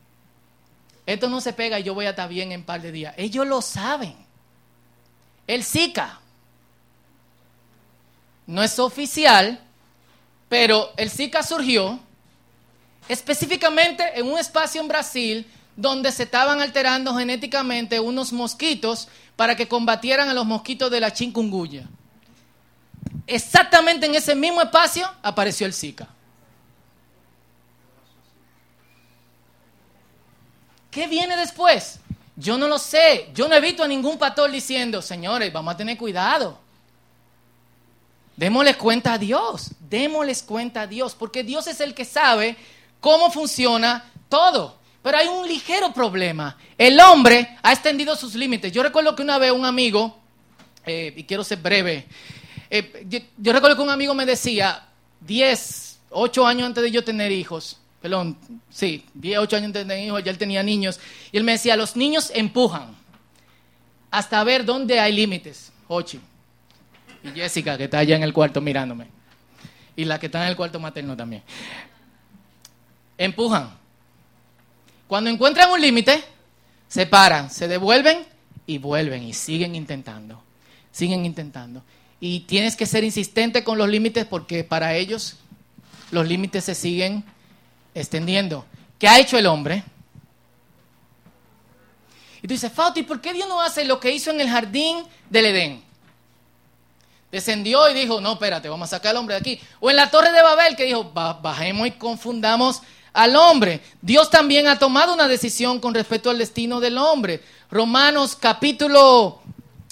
Esto 1.04 1.28
no 1.28 1.40
se 1.40 1.52
pega 1.52 1.80
y 1.80 1.82
yo 1.82 1.94
voy 1.94 2.06
a 2.06 2.10
estar 2.10 2.28
bien 2.28 2.52
en 2.52 2.60
un 2.60 2.66
par 2.66 2.80
de 2.80 2.92
días. 2.92 3.14
Ellos 3.16 3.46
lo 3.46 3.62
saben. 3.62 4.14
El 5.46 5.64
Zika 5.64 6.20
no 8.48 8.62
es 8.62 8.78
oficial, 8.78 9.60
pero 10.48 10.90
el 10.96 11.10
Zika 11.10 11.42
surgió 11.42 12.00
específicamente 13.06 14.18
en 14.18 14.26
un 14.26 14.38
espacio 14.38 14.80
en 14.80 14.88
Brasil 14.88 15.46
donde 15.76 16.10
se 16.10 16.22
estaban 16.24 16.60
alterando 16.62 17.14
genéticamente 17.14 18.00
unos 18.00 18.32
mosquitos 18.32 19.08
para 19.36 19.54
que 19.54 19.68
combatieran 19.68 20.30
a 20.30 20.34
los 20.34 20.46
mosquitos 20.46 20.90
de 20.90 20.98
la 20.98 21.12
chikungunya. 21.12 21.86
Exactamente 23.26 24.06
en 24.06 24.14
ese 24.14 24.34
mismo 24.34 24.62
espacio 24.62 25.06
apareció 25.22 25.66
el 25.66 25.74
Zika. 25.74 26.08
¿Qué 30.90 31.06
viene 31.06 31.36
después? 31.36 32.00
Yo 32.34 32.56
no 32.56 32.66
lo 32.66 32.78
sé. 32.78 33.28
Yo 33.34 33.46
no 33.46 33.54
he 33.54 33.60
visto 33.60 33.84
a 33.84 33.88
ningún 33.88 34.16
pastor 34.16 34.50
diciendo, 34.50 35.02
señores, 35.02 35.52
vamos 35.52 35.74
a 35.74 35.76
tener 35.76 35.98
cuidado. 35.98 36.58
Démosles 38.38 38.76
cuenta 38.76 39.14
a 39.14 39.18
Dios. 39.18 39.72
Démosles 39.80 40.44
cuenta 40.44 40.82
a 40.82 40.86
Dios. 40.86 41.16
Porque 41.16 41.42
Dios 41.42 41.66
es 41.66 41.80
el 41.80 41.92
que 41.92 42.04
sabe 42.04 42.56
cómo 43.00 43.32
funciona 43.32 44.12
todo. 44.28 44.78
Pero 45.02 45.18
hay 45.18 45.26
un 45.26 45.48
ligero 45.48 45.92
problema. 45.92 46.56
El 46.76 47.00
hombre 47.00 47.56
ha 47.60 47.72
extendido 47.72 48.14
sus 48.14 48.36
límites. 48.36 48.70
Yo 48.70 48.84
recuerdo 48.84 49.16
que 49.16 49.22
una 49.22 49.38
vez 49.38 49.50
un 49.50 49.64
amigo, 49.64 50.16
eh, 50.86 51.12
y 51.16 51.24
quiero 51.24 51.42
ser 51.42 51.58
breve, 51.58 52.06
eh, 52.70 53.04
yo, 53.38 53.52
recuerdo 53.52 53.74
que 53.74 53.82
un 53.82 53.90
amigo 53.90 54.14
me 54.14 54.24
decía, 54.24 54.86
10, 55.22 55.98
8 56.10 56.46
años 56.46 56.66
antes 56.66 56.84
de 56.84 56.92
yo 56.92 57.02
tener 57.02 57.32
hijos, 57.32 57.78
perdón, 58.00 58.38
sí, 58.70 59.04
10, 59.14 59.38
8 59.38 59.56
años 59.56 59.66
antes 59.66 59.82
de 59.82 59.88
tener 59.88 60.06
hijos, 60.06 60.22
ya 60.22 60.30
él 60.30 60.38
tenía 60.38 60.62
niños, 60.62 61.00
y 61.32 61.38
él 61.38 61.44
me 61.44 61.52
decía, 61.52 61.74
los 61.76 61.96
niños 61.96 62.30
empujan 62.32 62.94
hasta 64.12 64.44
ver 64.44 64.64
dónde 64.64 65.00
hay 65.00 65.12
límites. 65.12 65.72
Ochi. 65.88 66.20
Y 67.22 67.30
Jessica, 67.30 67.76
que 67.76 67.84
está 67.84 67.98
allá 67.98 68.16
en 68.16 68.22
el 68.22 68.32
cuarto 68.32 68.60
mirándome. 68.60 69.06
Y 69.96 70.04
la 70.04 70.18
que 70.18 70.26
está 70.26 70.42
en 70.42 70.48
el 70.48 70.56
cuarto 70.56 70.78
materno 70.78 71.16
también. 71.16 71.42
Empujan 73.16 73.78
cuando 75.08 75.30
encuentran 75.30 75.70
un 75.70 75.80
límite, 75.80 76.22
se 76.86 77.06
paran, 77.06 77.50
se 77.50 77.66
devuelven 77.66 78.26
y 78.66 78.76
vuelven 78.76 79.22
y 79.22 79.32
siguen 79.32 79.74
intentando. 79.74 80.42
Siguen 80.92 81.24
intentando. 81.24 81.82
Y 82.20 82.40
tienes 82.40 82.76
que 82.76 82.84
ser 82.84 83.04
insistente 83.04 83.64
con 83.64 83.78
los 83.78 83.88
límites 83.88 84.26
porque 84.26 84.64
para 84.64 84.94
ellos 84.94 85.38
los 86.10 86.28
límites 86.28 86.64
se 86.64 86.74
siguen 86.74 87.24
extendiendo. 87.94 88.66
¿Qué 88.98 89.08
ha 89.08 89.18
hecho 89.18 89.38
el 89.38 89.46
hombre? 89.46 89.82
Y 92.42 92.46
tú 92.46 92.52
dices, 92.52 92.70
Fauti, 92.70 93.02
¿por 93.02 93.22
qué 93.22 93.32
Dios 93.32 93.48
no 93.48 93.62
hace 93.62 93.86
lo 93.86 93.98
que 93.98 94.12
hizo 94.12 94.30
en 94.30 94.42
el 94.42 94.50
jardín 94.50 95.04
del 95.30 95.46
Edén? 95.46 95.82
Descendió 97.30 97.88
y 97.90 97.94
dijo, 97.94 98.20
no, 98.20 98.32
espérate, 98.32 98.68
vamos 98.68 98.88
a 98.88 98.96
sacar 98.96 99.10
al 99.10 99.18
hombre 99.18 99.34
de 99.34 99.40
aquí. 99.40 99.60
O 99.80 99.90
en 99.90 99.96
la 99.96 100.10
torre 100.10 100.32
de 100.32 100.42
Babel 100.42 100.76
que 100.76 100.84
dijo, 100.84 101.10
bajemos 101.12 101.86
y 101.86 101.90
confundamos 101.92 102.80
al 103.12 103.36
hombre. 103.36 103.82
Dios 104.00 104.30
también 104.30 104.66
ha 104.66 104.78
tomado 104.78 105.12
una 105.12 105.28
decisión 105.28 105.78
con 105.78 105.92
respecto 105.92 106.30
al 106.30 106.38
destino 106.38 106.80
del 106.80 106.96
hombre. 106.96 107.42
Romanos 107.70 108.34
capítulo 108.34 109.40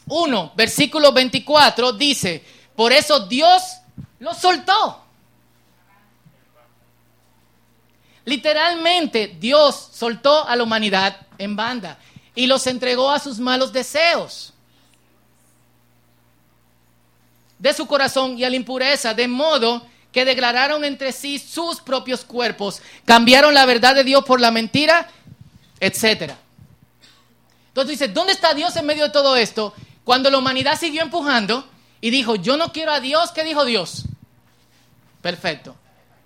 1, 0.07 0.53
versículo 0.57 1.13
24 1.13 1.93
dice, 1.93 2.43
por 2.75 2.93
eso 2.93 3.27
Dios 3.27 3.63
lo 4.19 4.33
soltó. 4.33 5.03
Literalmente 8.25 9.37
Dios 9.39 9.91
soltó 9.93 10.49
a 10.49 10.57
la 10.57 10.63
humanidad 10.63 11.27
en 11.39 11.55
banda 11.55 11.99
y 12.35 12.47
los 12.47 12.67
entregó 12.67 13.11
a 13.11 13.19
sus 13.19 13.39
malos 13.39 13.73
deseos 13.73 14.53
de 17.59 17.73
su 17.73 17.87
corazón 17.87 18.39
y 18.39 18.45
a 18.45 18.51
la 18.51 18.57
impureza, 18.57 19.15
de 19.15 19.29
modo 19.29 19.87
que 20.13 20.25
declararon 20.25 20.85
entre 20.85 21.13
sí 21.13 21.39
sus 21.39 21.81
propios 21.81 22.25
cuerpos, 22.25 22.81
cambiaron 23.05 23.55
la 23.55 23.67
verdad 23.67 23.95
de 23.95 24.05
Dios 24.05 24.25
por 24.25 24.41
la 24.41 24.51
mentira, 24.51 25.09
etc. 25.81 26.33
Entonces 27.69 27.99
dice, 27.99 28.09
¿dónde 28.09 28.33
está 28.33 28.55
Dios 28.55 28.75
en 28.77 28.87
medio 28.87 29.05
de 29.05 29.11
todo 29.11 29.37
esto? 29.37 29.75
Cuando 30.05 30.31
la 30.31 30.39
humanidad 30.39 30.79
siguió 30.79 31.03
empujando 31.03 31.69
y 32.01 32.11
dijo, 32.11 32.37
yo 32.37 32.57
no 32.57 32.73
quiero 32.73 32.93
a 32.93 33.01
Dios, 33.01 33.33
¿qué 33.33 33.45
dijo 33.45 33.65
Dios? 33.65 34.05
Perfecto. 35.21 35.77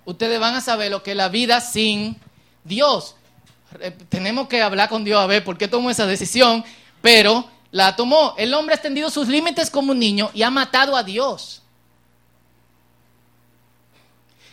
Ustedes 0.05 0.39
van 0.39 0.55
a 0.55 0.61
saber 0.61 0.91
lo 0.91 1.03
que 1.03 1.13
es 1.13 1.17
la 1.17 1.29
vida 1.29 1.61
sin 1.61 2.17
Dios. 2.65 3.17
Tenemos 4.09 4.49
que 4.49 4.63
hablar 4.63 4.89
con 4.89 5.05
Dios 5.05 5.21
a 5.21 5.27
ver 5.27 5.43
por 5.43 5.57
qué 5.57 5.69
tomó 5.69 5.91
esa 5.91 6.07
decisión, 6.07 6.65
pero 7.01 7.49
la 7.71 7.97
tomó. 7.97 8.35
El 8.37 8.55
hombre 8.55 8.75
ha 8.75 8.77
extendido 8.77 9.11
sus 9.11 9.29
límites 9.29 9.71
como 9.71 9.93
un 9.93 9.99
niño 9.99 10.31
y 10.35 10.43
ha 10.43 10.50
matado 10.50 10.97
a 10.97 11.03
Dios. 11.03 11.62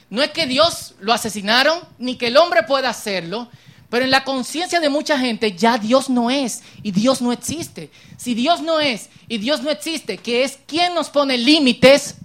No 0.10 0.24
es 0.24 0.32
que 0.32 0.46
Dios 0.46 0.96
lo 1.00 1.14
asesinaron, 1.14 1.80
ni 1.98 2.16
que 2.16 2.28
el 2.28 2.38
hombre 2.38 2.64
pueda 2.64 2.90
hacerlo, 2.90 3.50
pero 3.90 4.06
en 4.06 4.12
la 4.12 4.24
conciencia 4.24 4.80
de 4.80 4.90
mucha 4.90 5.20
gente 5.20 5.54
ya 5.54 5.78
Dios 5.78 6.10
no 6.10 6.30
es 6.30 6.62
y 6.84 6.92
Dios 6.92 7.22
no 7.22 7.32
existe. 7.32 7.90
Si 8.18 8.34
Dios 8.34 8.62
no 8.62 8.80
es 8.80 9.10
y 9.28 9.38
Dios 9.38 9.62
no 9.62 9.70
existe, 9.70 10.18
que 10.18 10.44
es 10.44 10.60
quien 10.66 10.94
nos 10.94 11.10
pone 11.10 11.38
límites, 11.38 12.16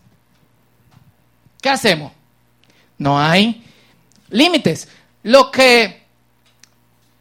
¿qué 1.60 1.70
hacemos? 1.70 2.12
No 2.98 3.18
hay 3.18 3.64
límites. 4.30 4.88
Lo 5.24 5.50
que, 5.50 6.04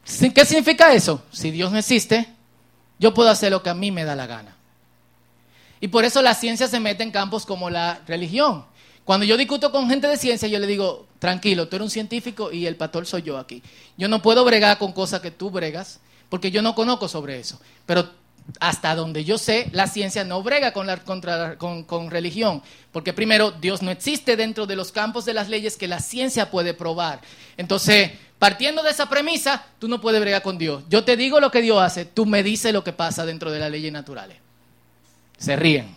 ¿qué 0.04 0.44
significa 0.44 0.92
eso? 0.92 1.24
Si 1.32 1.50
Dios 1.50 1.72
no 1.72 1.78
existe, 1.78 2.28
Yo 3.02 3.12
puedo 3.12 3.30
hacer 3.30 3.50
lo 3.50 3.64
que 3.64 3.68
a 3.68 3.74
mí 3.74 3.90
me 3.90 4.04
da 4.04 4.14
la 4.14 4.28
gana. 4.28 4.54
Y 5.80 5.88
por 5.88 6.04
eso 6.04 6.22
la 6.22 6.34
ciencia 6.34 6.68
se 6.68 6.78
mete 6.78 7.02
en 7.02 7.10
campos 7.10 7.44
como 7.44 7.68
la 7.68 8.00
religión. 8.06 8.64
Cuando 9.04 9.26
yo 9.26 9.36
discuto 9.36 9.72
con 9.72 9.90
gente 9.90 10.06
de 10.06 10.16
ciencia, 10.16 10.46
yo 10.46 10.60
le 10.60 10.68
digo, 10.68 11.08
tranquilo, 11.18 11.66
tú 11.66 11.74
eres 11.74 11.86
un 11.86 11.90
científico 11.90 12.52
y 12.52 12.64
el 12.64 12.76
pastor 12.76 13.04
soy 13.04 13.22
yo 13.22 13.38
aquí. 13.38 13.60
Yo 13.98 14.06
no 14.06 14.22
puedo 14.22 14.44
bregar 14.44 14.78
con 14.78 14.92
cosas 14.92 15.20
que 15.20 15.32
tú 15.32 15.50
bregas, 15.50 15.98
porque 16.28 16.52
yo 16.52 16.62
no 16.62 16.76
conozco 16.76 17.08
sobre 17.08 17.40
eso. 17.40 17.58
Pero 17.86 18.08
hasta 18.60 18.94
donde 18.94 19.24
yo 19.24 19.38
sé, 19.38 19.68
la 19.72 19.86
ciencia 19.86 20.24
no 20.24 20.42
brega 20.42 20.72
con, 20.72 20.86
la, 20.86 20.98
con, 21.56 21.84
con, 21.84 22.10
religión, 22.10 22.62
porque 22.90 23.12
primero, 23.12 23.50
Dios 23.50 23.82
no 23.82 23.90
existe 23.90 24.36
dentro 24.36 24.66
de 24.66 24.76
los 24.76 24.92
campos 24.92 25.24
de 25.24 25.34
las 25.34 25.48
leyes 25.48 25.76
que 25.76 25.88
la 25.88 26.00
ciencia 26.00 26.50
puede 26.50 26.74
probar. 26.74 27.20
Entonces, 27.56 28.12
partiendo 28.38 28.82
de 28.82 28.90
esa 28.90 29.08
premisa, 29.08 29.64
tú 29.78 29.88
no 29.88 30.00
puedes 30.00 30.20
bregar 30.20 30.42
con 30.42 30.58
Dios. 30.58 30.84
Yo 30.88 31.04
te 31.04 31.16
digo 31.16 31.40
lo 31.40 31.50
que 31.50 31.62
Dios 31.62 31.80
hace, 31.80 32.04
tú 32.04 32.26
me 32.26 32.42
dices 32.42 32.72
lo 32.72 32.84
que 32.84 32.92
pasa 32.92 33.24
dentro 33.24 33.50
de 33.50 33.58
las 33.58 33.70
leyes 33.70 33.92
naturales. 33.92 34.38
Se 35.38 35.56
ríen. 35.56 35.94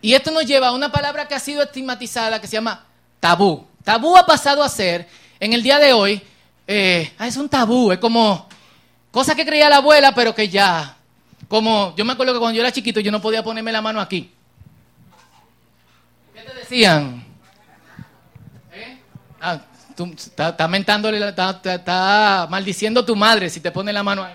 Y 0.00 0.14
esto 0.14 0.30
nos 0.30 0.44
lleva 0.44 0.68
a 0.68 0.72
una 0.72 0.92
palabra 0.92 1.26
que 1.26 1.34
ha 1.34 1.40
sido 1.40 1.62
estigmatizada 1.62 2.40
que 2.40 2.46
se 2.46 2.54
llama 2.54 2.84
tabú. 3.20 3.66
Tabú 3.82 4.16
ha 4.16 4.26
pasado 4.26 4.62
a 4.62 4.68
ser, 4.68 5.08
en 5.40 5.52
el 5.52 5.62
día 5.62 5.78
de 5.78 5.92
hoy, 5.92 6.20
eh, 6.66 7.12
ah, 7.18 7.26
es 7.26 7.36
un 7.36 7.48
tabú, 7.48 7.90
es 7.90 7.98
como 7.98 8.48
cosa 9.14 9.36
que 9.36 9.46
creía 9.46 9.68
la 9.68 9.76
abuela, 9.76 10.12
pero 10.12 10.34
que 10.34 10.48
ya, 10.48 10.96
como 11.46 11.94
yo 11.96 12.04
me 12.04 12.14
acuerdo 12.14 12.32
que 12.32 12.40
cuando 12.40 12.56
yo 12.56 12.62
era 12.62 12.72
chiquito 12.72 12.98
yo 12.98 13.12
no 13.12 13.22
podía 13.22 13.44
ponerme 13.44 13.70
la 13.70 13.80
mano 13.80 14.00
aquí. 14.00 14.34
¿Qué 16.34 16.40
te 16.40 16.52
decían? 16.52 17.24
¿Eh? 18.72 18.98
Ah, 19.40 19.60
estás 19.96 20.68
mentándole, 20.68 21.28
está, 21.28 22.48
maldiciendo 22.50 23.00
a 23.00 23.06
tu 23.06 23.14
madre 23.14 23.48
si 23.48 23.60
te 23.60 23.70
pone 23.70 23.92
la 23.92 24.02
mano 24.02 24.24
ahí. 24.24 24.34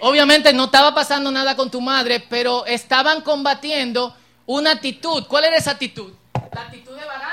Obviamente 0.00 0.52
no 0.52 0.64
estaba 0.64 0.92
pasando 0.92 1.30
nada 1.30 1.54
con 1.54 1.70
tu 1.70 1.80
madre, 1.80 2.18
pero 2.28 2.66
estaban 2.66 3.20
combatiendo 3.20 4.16
una 4.44 4.72
actitud. 4.72 5.24
¿Cuál 5.28 5.44
era 5.44 5.56
esa 5.56 5.70
actitud? 5.70 6.14
La 6.52 6.62
actitud 6.62 6.96
de 6.96 7.06
vagancia. 7.06 7.27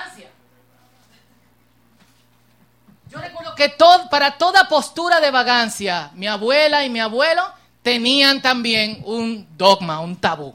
Yo 3.15 3.21
recuerdo 3.21 3.55
que 3.55 3.73
para 4.11 4.37
toda 4.37 4.67
postura 4.67 5.21
de 5.21 5.31
vagancia, 5.31 6.11
mi 6.15 6.27
abuela 6.27 6.83
y 6.83 6.89
mi 6.89 6.99
abuelo 6.99 7.49
tenían 7.81 8.41
también 8.41 9.01
un 9.05 9.47
dogma, 9.57 10.01
un 10.01 10.17
tabú. 10.17 10.53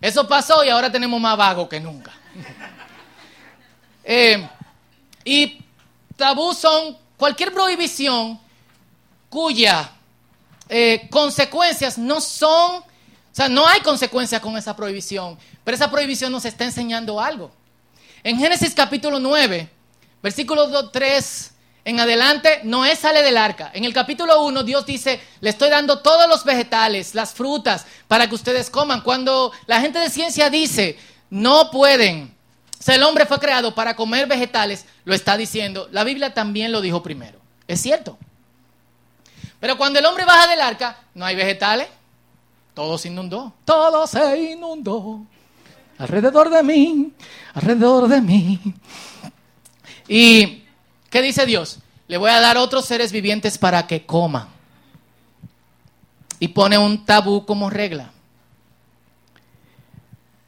Eso 0.00 0.26
pasó 0.26 0.64
y 0.64 0.70
ahora 0.70 0.90
tenemos 0.90 1.20
más 1.20 1.36
vago 1.36 1.68
que 1.68 1.78
nunca. 1.78 2.12
Eh, 4.02 4.48
y 5.22 5.62
tabú 6.16 6.54
son 6.54 6.96
cualquier 7.18 7.52
prohibición 7.52 8.40
cuya 9.28 9.92
eh, 10.68 11.06
consecuencias 11.10 11.98
no 11.98 12.22
son, 12.22 12.76
o 12.76 12.84
sea, 13.30 13.48
no 13.50 13.66
hay 13.66 13.82
consecuencias 13.82 14.40
con 14.40 14.56
esa 14.56 14.74
prohibición, 14.74 15.38
pero 15.62 15.74
esa 15.74 15.90
prohibición 15.90 16.32
nos 16.32 16.46
está 16.46 16.64
enseñando 16.64 17.20
algo. 17.20 17.52
En 18.24 18.38
Génesis 18.38 18.74
capítulo 18.74 19.18
9, 19.18 19.68
versículo 20.22 20.90
3 20.90 21.52
en 21.84 21.98
adelante, 21.98 22.60
Noé 22.64 22.94
sale 22.94 23.22
del 23.22 23.36
arca. 23.36 23.70
En 23.72 23.84
el 23.84 23.94
capítulo 23.94 24.44
1 24.44 24.62
Dios 24.64 24.84
dice, 24.84 25.20
le 25.40 25.50
estoy 25.50 25.70
dando 25.70 26.00
todos 26.00 26.28
los 26.28 26.44
vegetales, 26.44 27.14
las 27.14 27.32
frutas, 27.32 27.86
para 28.06 28.28
que 28.28 28.34
ustedes 28.34 28.68
coman. 28.70 29.00
Cuando 29.00 29.50
la 29.66 29.80
gente 29.80 29.98
de 29.98 30.10
ciencia 30.10 30.50
dice, 30.50 30.98
no 31.30 31.70
pueden, 31.70 32.34
o 32.78 32.82
sea, 32.82 32.94
el 32.94 33.02
hombre 33.02 33.26
fue 33.26 33.38
creado 33.38 33.74
para 33.74 33.94
comer 33.94 34.26
vegetales, 34.26 34.86
lo 35.04 35.14
está 35.14 35.36
diciendo. 35.36 35.88
La 35.90 36.04
Biblia 36.04 36.32
también 36.32 36.72
lo 36.72 36.80
dijo 36.80 37.02
primero. 37.02 37.38
Es 37.66 37.80
cierto. 37.80 38.18
Pero 39.58 39.76
cuando 39.76 39.98
el 39.98 40.06
hombre 40.06 40.24
baja 40.24 40.46
del 40.48 40.60
arca, 40.60 40.98
no 41.14 41.24
hay 41.26 41.36
vegetales. 41.36 41.88
Todo 42.72 42.96
se 42.96 43.08
inundó. 43.08 43.52
Todo 43.66 44.06
se 44.06 44.52
inundó. 44.52 45.26
Alrededor 45.98 46.48
de 46.48 46.62
mí, 46.62 47.12
alrededor 47.52 48.08
de 48.08 48.20
mí. 48.22 48.58
¿Y 50.12 50.64
qué 51.08 51.22
dice 51.22 51.46
Dios? 51.46 51.78
Le 52.08 52.16
voy 52.16 52.30
a 52.30 52.40
dar 52.40 52.56
otros 52.56 52.84
seres 52.84 53.12
vivientes 53.12 53.58
para 53.58 53.86
que 53.86 54.06
coman. 54.06 54.48
Y 56.40 56.48
pone 56.48 56.76
un 56.78 57.04
tabú 57.04 57.46
como 57.46 57.70
regla. 57.70 58.10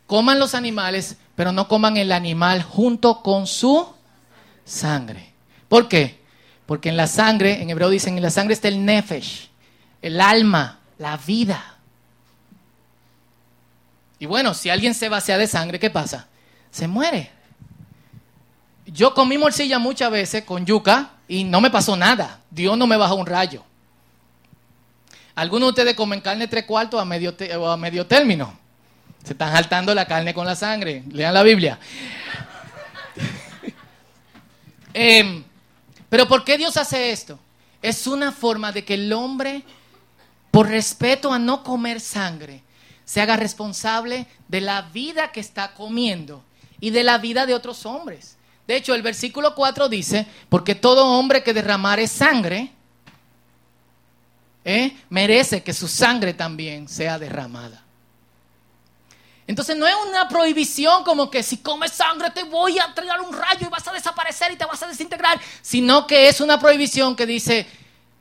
Coman 0.08 0.40
los 0.40 0.56
animales, 0.56 1.16
pero 1.36 1.52
no 1.52 1.68
coman 1.68 1.96
el 1.96 2.10
animal 2.10 2.64
junto 2.64 3.22
con 3.22 3.46
su 3.46 3.86
sangre. 4.64 5.32
¿Por 5.68 5.88
qué? 5.88 6.18
Porque 6.66 6.88
en 6.88 6.96
la 6.96 7.06
sangre, 7.06 7.62
en 7.62 7.70
hebreo 7.70 7.88
dicen, 7.88 8.16
en 8.16 8.22
la 8.24 8.30
sangre 8.30 8.54
está 8.54 8.66
el 8.66 8.84
nefesh, 8.84 9.48
el 10.02 10.20
alma, 10.20 10.80
la 10.98 11.16
vida. 11.18 11.76
Y 14.18 14.26
bueno, 14.26 14.54
si 14.54 14.70
alguien 14.70 14.94
se 14.94 15.08
vacía 15.08 15.38
de 15.38 15.46
sangre, 15.46 15.78
¿qué 15.78 15.88
pasa? 15.88 16.26
Se 16.72 16.88
muere. 16.88 17.41
Yo 18.92 19.14
comí 19.14 19.38
morcilla 19.38 19.78
muchas 19.78 20.10
veces 20.10 20.44
con 20.44 20.66
yuca 20.66 21.12
y 21.26 21.44
no 21.44 21.60
me 21.60 21.70
pasó 21.70 21.96
nada. 21.96 22.40
Dios 22.50 22.76
no 22.76 22.86
me 22.86 22.96
bajó 22.96 23.14
un 23.14 23.26
rayo. 23.26 23.64
Algunos 25.34 25.68
de 25.68 25.70
ustedes 25.70 25.94
comen 25.96 26.20
carne 26.20 26.46
tres 26.46 26.64
cuartos 26.64 27.00
a 27.00 27.04
medio, 27.06 27.34
a 27.70 27.76
medio 27.78 28.06
término. 28.06 28.58
Se 29.24 29.32
están 29.32 29.52
saltando 29.52 29.94
la 29.94 30.06
carne 30.06 30.34
con 30.34 30.44
la 30.44 30.54
sangre. 30.54 31.04
Lean 31.10 31.32
la 31.32 31.42
Biblia. 31.42 31.78
eh, 34.94 35.42
pero 36.10 36.28
¿por 36.28 36.44
qué 36.44 36.58
Dios 36.58 36.76
hace 36.76 37.12
esto? 37.12 37.38
Es 37.80 38.06
una 38.06 38.30
forma 38.30 38.72
de 38.72 38.84
que 38.84 38.94
el 38.94 39.10
hombre, 39.14 39.62
por 40.50 40.68
respeto 40.68 41.32
a 41.32 41.38
no 41.38 41.62
comer 41.62 41.98
sangre, 41.98 42.62
se 43.06 43.22
haga 43.22 43.36
responsable 43.36 44.26
de 44.48 44.60
la 44.60 44.82
vida 44.82 45.32
que 45.32 45.40
está 45.40 45.72
comiendo 45.72 46.44
y 46.78 46.90
de 46.90 47.04
la 47.04 47.16
vida 47.16 47.46
de 47.46 47.54
otros 47.54 47.86
hombres. 47.86 48.36
De 48.72 48.78
hecho, 48.78 48.94
el 48.94 49.02
versículo 49.02 49.54
4 49.54 49.86
dice, 49.90 50.26
porque 50.48 50.74
todo 50.74 51.06
hombre 51.06 51.42
que 51.42 51.52
derramare 51.52 52.08
sangre, 52.08 52.72
¿eh? 54.64 54.96
merece 55.10 55.62
que 55.62 55.74
su 55.74 55.86
sangre 55.86 56.32
también 56.32 56.88
sea 56.88 57.18
derramada. 57.18 57.84
Entonces 59.46 59.76
no 59.76 59.86
es 59.86 59.94
una 60.08 60.26
prohibición 60.26 61.04
como 61.04 61.30
que 61.30 61.42
si 61.42 61.58
comes 61.58 61.92
sangre 61.92 62.30
te 62.30 62.44
voy 62.44 62.78
a 62.78 62.94
tirar 62.94 63.20
un 63.20 63.34
rayo 63.34 63.66
y 63.66 63.68
vas 63.68 63.86
a 63.86 63.92
desaparecer 63.92 64.52
y 64.52 64.56
te 64.56 64.64
vas 64.64 64.82
a 64.82 64.86
desintegrar, 64.86 65.38
sino 65.60 66.06
que 66.06 66.28
es 66.28 66.40
una 66.40 66.58
prohibición 66.58 67.14
que 67.14 67.26
dice, 67.26 67.66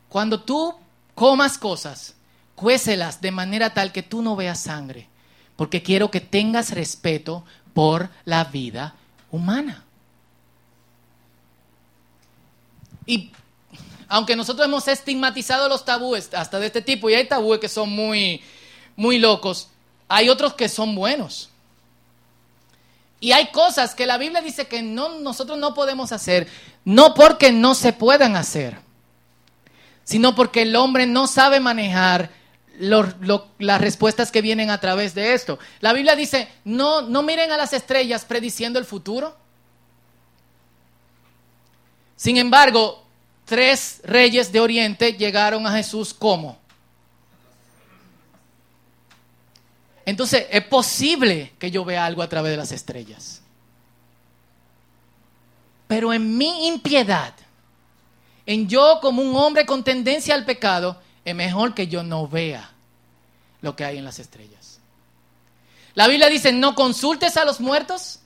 cuando 0.10 0.42
tú 0.42 0.76
comas 1.16 1.58
cosas, 1.58 2.14
cuécelas 2.56 3.22
de 3.22 3.32
manera 3.32 3.74
tal 3.74 3.94
que 3.94 4.04
tú 4.04 4.22
no 4.22 4.36
veas 4.36 4.60
sangre, 4.60 5.08
porque 5.56 5.82
quiero 5.82 6.12
que 6.12 6.20
tengas 6.20 6.72
respeto 6.72 7.46
por 7.74 8.10
la 8.26 8.44
vida 8.44 8.96
humana. 9.32 9.86
Y 13.12 13.30
aunque 14.08 14.38
nosotros 14.38 14.66
hemos 14.66 14.88
estigmatizado 14.88 15.68
los 15.68 15.84
tabúes 15.84 16.34
hasta 16.34 16.62
de 16.62 16.68
este 16.68 16.82
tipo, 16.82 17.10
y 17.10 17.14
hay 17.14 17.28
tabúes 17.28 17.60
que 17.60 17.68
son 17.68 17.90
muy, 17.90 18.42
muy 18.96 19.20
locos, 19.20 19.68
hay 20.08 20.30
otros 20.30 20.54
que 20.54 20.70
son 20.70 20.96
buenos. 20.96 21.50
Y 23.20 23.34
hay 23.34 23.48
cosas 23.48 23.96
que 23.96 24.06
la 24.06 24.18
Biblia 24.18 24.40
dice 24.40 24.68
que 24.68 24.82
no, 24.82 25.20
nosotros 25.20 25.58
no 25.58 25.74
podemos 25.74 26.14
hacer, 26.14 26.48
no 26.86 27.14
porque 27.14 27.52
no 27.52 27.76
se 27.76 27.92
puedan 27.92 28.38
hacer, 28.38 28.78
sino 30.06 30.34
porque 30.34 30.62
el 30.62 30.74
hombre 30.78 31.06
no 31.06 31.28
sabe 31.28 31.60
manejar 31.60 32.32
las 32.80 33.82
respuestas 33.82 34.32
que 34.32 34.42
vienen 34.42 34.70
a 34.70 34.80
través 34.80 35.14
de 35.16 35.34
esto. 35.34 35.60
La 35.82 35.92
Biblia 35.92 36.16
dice, 36.16 36.48
no, 36.64 37.02
no 37.02 37.24
miren 37.24 37.52
a 37.52 37.58
las 37.58 37.74
estrellas 37.74 38.24
prediciendo 38.24 38.80
el 38.80 38.86
futuro. 38.86 39.36
Sin 42.22 42.38
embargo, 42.38 43.04
tres 43.46 44.00
reyes 44.04 44.52
de 44.52 44.60
Oriente 44.60 45.14
llegaron 45.14 45.66
a 45.66 45.72
Jesús 45.72 46.14
como 46.14 46.62
Entonces, 50.06 50.46
es 50.52 50.64
posible 50.66 51.54
que 51.58 51.72
yo 51.72 51.84
vea 51.84 52.06
algo 52.06 52.22
a 52.22 52.30
través 52.30 52.52
de 52.52 52.58
las 52.58 52.72
estrellas. 52.72 53.42
Pero 55.88 56.14
en 56.14 56.38
mi 56.38 56.68
impiedad, 56.68 57.34
en 58.46 58.68
yo 58.68 59.00
como 59.02 59.24
un 59.24 59.36
hombre 59.36 59.66
con 59.66 59.84
tendencia 59.84 60.36
al 60.36 60.46
pecado, 60.46 61.02
es 61.26 61.34
mejor 61.34 61.74
que 61.74 61.88
yo 61.88 62.04
no 62.04 62.28
vea 62.28 62.70
lo 63.62 63.76
que 63.76 63.84
hay 63.84 63.98
en 63.98 64.06
las 64.06 64.20
estrellas. 64.20 64.80
La 65.96 66.08
Biblia 66.08 66.30
dice, 66.30 66.52
no 66.52 66.76
consultes 66.76 67.36
a 67.36 67.46
los 67.46 67.60
muertos, 67.60 68.21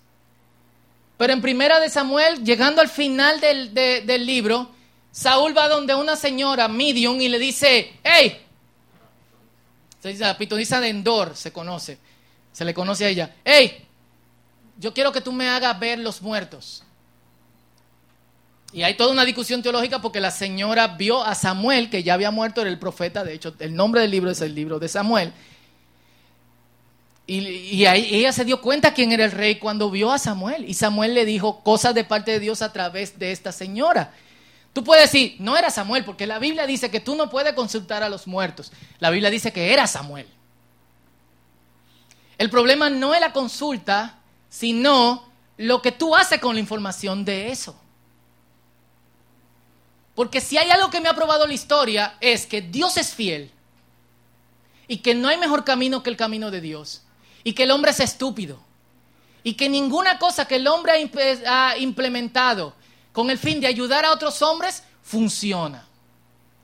pero 1.18 1.34
en 1.34 1.42
primera 1.42 1.80
de 1.80 1.90
Samuel, 1.90 2.44
llegando 2.44 2.82
al 2.82 2.90
final 2.90 3.40
del, 3.40 3.74
del 3.74 4.26
libro, 4.26 4.72
Saúl 5.12 5.58
va 5.58 5.70
donde 5.70 5.96
una 5.96 6.16
señora, 6.16 6.68
medium, 6.68 7.20
y 7.22 7.30
le 7.30 7.40
dice, 7.40 7.94
hey, 8.04 8.46
la 10.14 10.38
pitonisa 10.38 10.80
de 10.80 10.90
Endor 10.90 11.36
se 11.36 11.52
conoce. 11.52 11.98
Se 12.52 12.64
le 12.64 12.74
conoce 12.74 13.06
a 13.06 13.10
ella. 13.10 13.36
¡Hey! 13.44 13.86
Yo 14.78 14.94
quiero 14.94 15.12
que 15.12 15.22
tú 15.22 15.32
me 15.32 15.50
hagas 15.50 15.78
ver 15.80 16.00
los 16.00 16.22
muertos. 16.22 16.84
Y 18.72 18.84
hay 18.84 18.96
toda 18.96 19.12
una 19.12 19.24
discusión 19.24 19.64
teológica 19.64 20.02
porque 20.02 20.20
la 20.20 20.32
señora 20.32 20.88
vio 20.88 21.24
a 21.24 21.34
Samuel, 21.34 21.90
que 21.90 22.04
ya 22.04 22.14
había 22.14 22.30
muerto, 22.32 22.62
era 22.62 22.70
el 22.70 22.78
profeta, 22.78 23.24
de 23.24 23.34
hecho, 23.34 23.56
el 23.60 23.74
nombre 23.74 24.02
del 24.02 24.12
libro 24.12 24.30
es 24.30 24.42
el 24.42 24.54
libro 24.54 24.80
de 24.80 24.90
Samuel. 24.90 25.32
Y, 27.28 27.86
ahí 27.86 28.08
ella 28.12 28.32
se 28.32 28.46
dio 28.46 28.62
cuenta 28.62 28.94
quién 28.94 29.12
era 29.12 29.26
el 29.26 29.32
rey 29.32 29.56
cuando 29.56 29.90
vio 29.90 30.12
a 30.12 30.20
Samuel. 30.20 30.70
Y 30.70 30.76
Samuel 30.76 31.16
le 31.16 31.26
dijo 31.26 31.64
cosas 31.64 31.96
de 31.96 32.04
parte 32.04 32.32
de 32.32 32.40
Dios 32.40 32.62
a 32.62 32.72
través 32.72 33.18
de 33.18 33.32
esta 33.32 33.52
señora. 33.52 34.14
Tú 34.74 34.84
puedes 34.84 35.12
decir, 35.12 35.38
no 35.40 35.58
era 35.58 35.72
Samuel, 35.72 36.06
porque 36.06 36.28
la 36.28 36.38
Biblia 36.38 36.68
dice 36.68 36.92
que 36.92 37.00
tú 37.00 37.16
no 37.16 37.30
puedes 37.30 37.54
consultar 37.54 38.04
a 38.04 38.10
los 38.10 38.28
muertos. 38.28 38.72
La 39.00 39.10
Biblia 39.10 39.32
dice 39.32 39.52
que 39.52 39.74
era 39.74 39.88
Samuel. 39.88 40.28
El 42.38 42.50
problema 42.50 42.90
no 42.90 43.16
es 43.16 43.22
la 43.22 43.32
consulta, 43.32 44.20
sino 44.50 45.28
lo 45.58 45.82
que 45.82 45.92
tú 45.92 46.16
haces 46.16 46.40
con 46.40 46.56
la 46.56 46.60
información 46.60 47.26
de 47.26 47.52
eso. 47.52 47.76
Porque 50.14 50.42
si 50.42 50.58
hay 50.58 50.70
algo 50.70 50.90
que 50.92 51.02
me 51.02 51.10
ha 51.10 51.16
probado 51.16 51.48
la 51.48 51.54
historia 51.54 52.18
es 52.22 52.46
que 52.46 52.62
Dios 52.62 52.98
es 52.98 53.14
fiel 53.14 53.52
y 54.88 54.98
que 54.98 55.16
no 55.16 55.28
hay 55.28 55.38
mejor 55.38 55.64
camino 55.64 56.04
que 56.04 56.10
el 56.10 56.18
camino 56.18 56.52
de 56.52 56.62
Dios 56.62 57.05
y 57.46 57.54
que 57.54 57.64
el 57.64 57.72
hombre 57.72 57.92
es 57.92 58.02
estúpido 58.02 58.60
y 59.44 59.54
que 59.54 59.70
ninguna 59.70 60.18
cosa 60.18 60.48
que 60.48 60.56
el 60.56 60.68
hombre 60.68 61.10
ha 61.48 61.78
implementado 61.78 62.74
con 63.14 63.30
el 63.30 63.38
fin 63.38 63.62
de 63.62 63.68
ayudar 63.68 64.04
a 64.04 64.12
otros 64.12 64.42
hombres 64.42 64.84
funciona. 65.04 65.86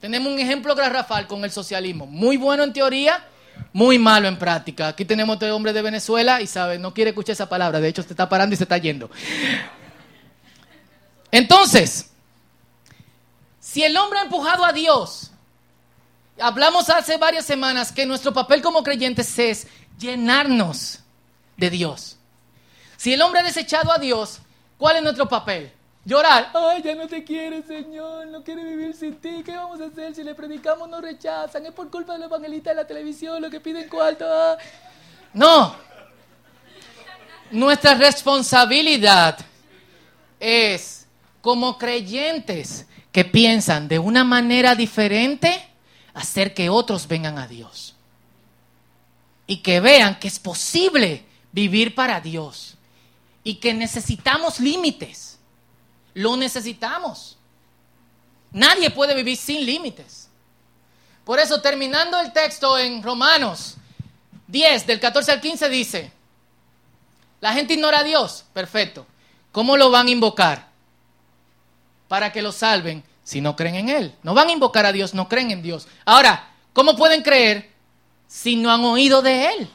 Tenemos 0.02 0.34
un 0.34 0.40
ejemplo 0.40 0.74
Rafael 0.74 1.28
con 1.28 1.44
el 1.46 1.52
socialismo, 1.52 2.08
muy 2.08 2.36
bueno 2.36 2.64
en 2.64 2.74
teoría, 2.74 3.24
muy 3.72 4.00
malo 4.00 4.28
en 4.28 4.40
práctica. 4.40 4.88
Aquí 4.88 5.06
tenemos 5.06 5.36
otro 5.36 5.56
hombre 5.56 5.72
de 5.72 5.84
Venezuela 5.84 6.42
y 6.42 6.48
sabe, 6.48 6.80
no 6.80 6.92
quiere 6.92 7.12
escuchar 7.12 7.34
esa 7.34 7.48
palabra, 7.48 7.80
de 7.80 7.88
hecho 7.88 8.02
se 8.02 8.10
está 8.10 8.28
parando 8.28 8.56
y 8.56 8.58
se 8.58 8.64
está 8.64 8.80
yendo. 8.80 9.12
Entonces, 11.32 12.10
si 13.60 13.84
el 13.84 13.96
hombre 13.96 14.18
ha 14.18 14.24
empujado 14.24 14.66
a 14.66 14.74
Dios, 14.74 15.32
hablamos 16.40 16.90
hace 16.90 17.18
varias 17.18 17.46
semanas 17.46 17.92
que 17.92 18.08
nuestro 18.08 18.34
papel 18.34 18.64
como 18.64 18.82
creyentes 18.82 19.38
es 19.38 19.68
llenarnos 20.02 21.00
de 21.56 21.70
Dios. 21.70 22.18
Si 22.98 23.14
el 23.14 23.22
hombre 23.22 23.42
ha 23.42 23.44
desechado 23.44 23.92
a 23.92 23.98
Dios, 23.98 24.40
¿cuál 24.78 24.98
es 24.98 25.04
nuestro 25.04 25.28
papel? 25.28 25.72
Llorar. 26.04 26.50
Ay, 26.54 26.82
ya 26.82 26.96
no 26.96 27.08
te 27.08 27.24
quiere, 27.24 27.62
Señor. 27.62 28.26
No 28.28 28.44
quiere 28.44 28.64
vivir 28.64 28.96
sin 28.96 29.16
ti. 29.18 29.44
¿Qué 29.46 29.56
vamos 29.56 29.80
a 29.82 29.86
hacer? 29.86 30.16
Si 30.16 30.24
le 30.24 30.34
predicamos, 30.34 30.90
nos 30.90 31.02
rechazan. 31.02 31.66
Es 31.66 31.74
por 31.74 31.92
culpa 31.92 32.14
del 32.14 32.24
evangelista 32.24 32.72
de 32.72 32.78
la 32.78 32.88
televisión, 32.88 33.42
lo 33.42 33.50
que 33.50 33.60
piden 33.60 33.88
cuarto. 33.88 34.26
No. 35.34 35.76
Nuestra 37.52 37.94
responsabilidad 37.94 39.38
es, 40.40 41.06
como 41.42 41.78
creyentes, 41.78 42.88
que 43.12 43.26
piensan 43.26 43.88
de 43.88 44.00
una 44.00 44.24
manera 44.24 44.74
diferente, 44.74 45.68
hacer 46.14 46.54
que 46.54 46.70
otros 46.70 47.08
vengan 47.08 47.38
a 47.38 47.48
Dios. 47.48 47.96
Y 49.52 49.58
que 49.58 49.82
vean 49.82 50.18
que 50.18 50.30
es 50.30 50.40
posible 50.40 51.26
vivir 51.52 51.94
para 51.94 52.22
Dios. 52.22 52.76
Y 53.44 53.56
que 53.56 53.74
necesitamos 53.74 54.62
límites. 54.62 55.40
Lo 56.14 56.38
necesitamos. 56.38 57.38
Nadie 58.52 58.92
puede 58.92 59.14
vivir 59.14 59.36
sin 59.36 59.66
límites. 59.66 60.30
Por 61.26 61.40
eso, 61.40 61.62
terminando 61.62 62.18
el 62.20 62.32
texto 62.32 62.78
en 62.78 63.04
Romanos 63.04 63.76
10, 64.48 64.88
del 64.88 65.00
14 65.00 65.34
al 65.34 65.42
15, 65.42 65.70
dice, 65.70 66.12
la 67.42 67.52
gente 67.52 67.74
ignora 67.74 68.00
a 68.00 68.04
Dios. 68.04 68.46
Perfecto. 68.54 69.06
¿Cómo 69.52 69.76
lo 69.76 69.92
van 69.92 70.08
a 70.08 70.12
invocar? 70.12 70.72
para 72.12 72.34
que 72.34 72.42
lo 72.42 72.52
salven 72.52 73.06
si 73.24 73.40
no 73.40 73.56
creen 73.56 73.76
en 73.76 73.88
Él. 73.88 74.16
No 74.22 74.34
van 74.34 74.50
a 74.50 74.52
invocar 74.52 74.86
a 74.86 74.92
Dios, 74.92 75.14
no 75.14 75.30
creen 75.30 75.50
en 75.50 75.62
Dios. 75.62 75.88
Ahora, 76.04 76.50
¿cómo 76.74 76.98
pueden 76.98 77.24
creer 77.24 77.71
si 78.32 78.56
no 78.56 78.72
han 78.72 78.82
oído 78.86 79.22
de 79.22 79.48
Él? 79.48 79.70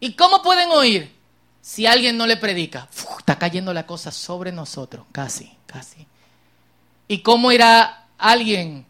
¿Y 0.00 0.14
cómo 0.14 0.42
pueden 0.42 0.70
oír 0.70 1.14
si 1.60 1.86
alguien 1.86 2.16
no 2.16 2.26
le 2.26 2.38
predica? 2.38 2.88
está 3.18 3.38
cayendo 3.38 3.74
la 3.74 3.86
cosa 3.86 4.10
sobre 4.10 4.52
nosotros, 4.52 5.04
casi, 5.12 5.52
casi. 5.66 6.06
¿Y 7.06 7.18
cómo 7.18 7.52
irá 7.52 8.06
alguien 8.16 8.86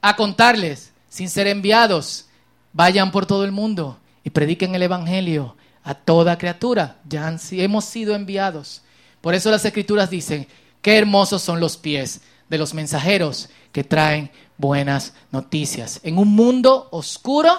a 0.00 0.14
contarles 0.14 0.92
sin 1.08 1.28
ser 1.28 1.48
enviados? 1.48 2.26
Vayan 2.72 3.10
por 3.10 3.26
todo 3.26 3.44
el 3.44 3.52
mundo 3.52 3.98
y 4.22 4.30
prediquen 4.30 4.74
el 4.74 4.82
Evangelio 4.82 5.56
a 5.82 5.94
toda 5.94 6.38
criatura. 6.38 6.96
Ya 7.08 7.36
hemos 7.52 7.84
sido 7.84 8.14
enviados. 8.14 8.82
Por 9.20 9.34
eso 9.34 9.50
las 9.50 9.64
escrituras 9.64 10.10
dicen, 10.10 10.46
Qué 10.80 10.96
hermosos 10.96 11.42
son 11.42 11.58
los 11.58 11.76
pies 11.76 12.20
de 12.48 12.58
los 12.58 12.72
mensajeros 12.72 13.48
que 13.72 13.84
traen 13.84 14.30
buenas 14.58 15.14
noticias. 15.30 16.00
En 16.02 16.18
un 16.18 16.28
mundo 16.28 16.88
oscuro 16.90 17.56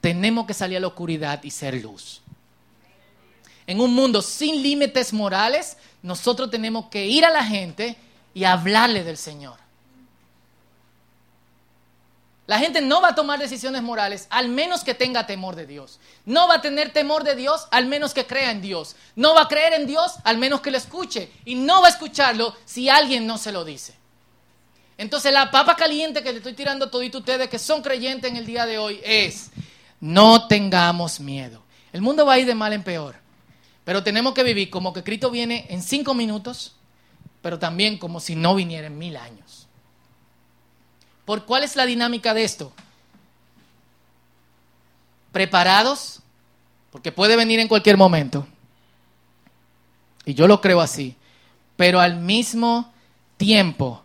tenemos 0.00 0.46
que 0.46 0.52
salir 0.52 0.76
a 0.76 0.80
la 0.80 0.88
oscuridad 0.88 1.42
y 1.42 1.50
ser 1.50 1.80
luz. 1.82 2.20
En 3.66 3.80
un 3.80 3.94
mundo 3.94 4.20
sin 4.20 4.62
límites 4.62 5.14
morales, 5.14 5.78
nosotros 6.02 6.50
tenemos 6.50 6.86
que 6.86 7.06
ir 7.06 7.24
a 7.24 7.30
la 7.30 7.44
gente 7.44 7.96
y 8.34 8.44
hablarle 8.44 9.04
del 9.04 9.16
Señor. 9.16 9.64
La 12.46 12.58
gente 12.58 12.82
no 12.82 13.00
va 13.00 13.08
a 13.08 13.14
tomar 13.14 13.38
decisiones 13.38 13.82
morales 13.82 14.26
al 14.28 14.50
menos 14.50 14.84
que 14.84 14.92
tenga 14.92 15.26
temor 15.26 15.56
de 15.56 15.64
Dios. 15.64 15.98
No 16.26 16.46
va 16.46 16.56
a 16.56 16.60
tener 16.60 16.92
temor 16.92 17.24
de 17.24 17.36
Dios 17.36 17.66
al 17.70 17.86
menos 17.86 18.12
que 18.12 18.26
crea 18.26 18.50
en 18.50 18.60
Dios. 18.60 18.96
No 19.16 19.34
va 19.34 19.42
a 19.42 19.48
creer 19.48 19.72
en 19.72 19.86
Dios 19.86 20.16
al 20.24 20.36
menos 20.36 20.60
que 20.60 20.70
lo 20.70 20.76
escuche. 20.76 21.32
Y 21.46 21.54
no 21.54 21.80
va 21.80 21.86
a 21.86 21.90
escucharlo 21.90 22.54
si 22.66 22.90
alguien 22.90 23.26
no 23.26 23.38
se 23.38 23.50
lo 23.50 23.64
dice. 23.64 23.94
Entonces 24.96 25.32
la 25.32 25.50
papa 25.50 25.74
caliente 25.74 26.22
que 26.22 26.30
le 26.30 26.38
estoy 26.38 26.52
tirando 26.52 26.86
a 26.86 26.90
todos 26.90 27.12
ustedes 27.12 27.48
que 27.48 27.58
son 27.58 27.82
creyentes 27.82 28.30
en 28.30 28.36
el 28.36 28.46
día 28.46 28.64
de 28.64 28.78
hoy 28.78 29.00
es, 29.04 29.50
no 30.00 30.46
tengamos 30.46 31.18
miedo. 31.20 31.62
El 31.92 32.00
mundo 32.02 32.24
va 32.24 32.34
a 32.34 32.38
ir 32.38 32.46
de 32.46 32.54
mal 32.54 32.72
en 32.72 32.82
peor. 32.82 33.16
Pero 33.84 34.02
tenemos 34.02 34.34
que 34.34 34.42
vivir 34.42 34.70
como 34.70 34.92
que 34.92 35.02
Cristo 35.02 35.30
viene 35.30 35.66
en 35.68 35.82
cinco 35.82 36.14
minutos, 36.14 36.74
pero 37.42 37.58
también 37.58 37.98
como 37.98 38.20
si 38.20 38.34
no 38.34 38.54
viniera 38.54 38.86
en 38.86 38.96
mil 38.96 39.16
años. 39.16 39.66
¿Por 41.24 41.44
cuál 41.44 41.64
es 41.64 41.76
la 41.76 41.86
dinámica 41.86 42.32
de 42.34 42.44
esto? 42.44 42.72
Preparados, 45.32 46.20
porque 46.90 47.12
puede 47.12 47.36
venir 47.36 47.60
en 47.60 47.68
cualquier 47.68 47.96
momento. 47.96 48.46
Y 50.24 50.34
yo 50.34 50.46
lo 50.46 50.60
creo 50.60 50.80
así. 50.80 51.16
Pero 51.76 52.00
al 52.00 52.16
mismo 52.16 52.92
tiempo 53.36 54.03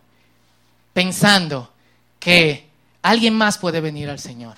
pensando 0.92 1.72
que 2.18 2.68
alguien 3.02 3.34
más 3.34 3.58
puede 3.58 3.80
venir 3.80 4.10
al 4.10 4.18
Señor. 4.18 4.56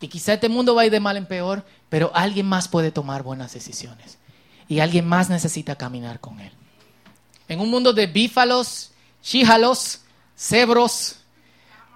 Y 0.00 0.08
quizá 0.08 0.34
este 0.34 0.48
mundo 0.48 0.74
va 0.74 0.82
a 0.82 0.86
ir 0.86 0.92
de 0.92 1.00
mal 1.00 1.16
en 1.16 1.26
peor, 1.26 1.64
pero 1.88 2.10
alguien 2.14 2.46
más 2.46 2.68
puede 2.68 2.90
tomar 2.90 3.22
buenas 3.22 3.52
decisiones. 3.52 4.18
Y 4.68 4.80
alguien 4.80 5.06
más 5.06 5.28
necesita 5.28 5.76
caminar 5.76 6.20
con 6.20 6.40
Él. 6.40 6.52
En 7.48 7.60
un 7.60 7.70
mundo 7.70 7.92
de 7.92 8.06
bífalos, 8.06 8.92
chíjalos, 9.22 10.00
cebros, 10.36 11.16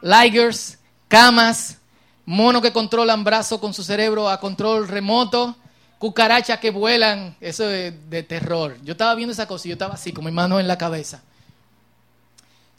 ligers, 0.02 0.78
camas, 1.08 1.78
monos 2.26 2.62
que 2.62 2.72
controlan 2.72 3.24
brazos 3.24 3.60
con 3.60 3.72
su 3.72 3.82
cerebro 3.82 4.28
a 4.28 4.40
control 4.40 4.88
remoto, 4.88 5.56
cucarachas 5.98 6.58
que 6.58 6.70
vuelan, 6.70 7.36
eso 7.40 7.70
es 7.70 7.94
de 8.10 8.22
terror. 8.22 8.76
Yo 8.82 8.92
estaba 8.92 9.14
viendo 9.14 9.32
esa 9.32 9.46
cosa 9.46 9.66
y 9.66 9.70
yo 9.70 9.74
estaba 9.74 9.94
así, 9.94 10.12
con 10.12 10.24
mi 10.24 10.30
mano 10.30 10.60
en 10.60 10.68
la 10.68 10.76
cabeza. 10.76 11.22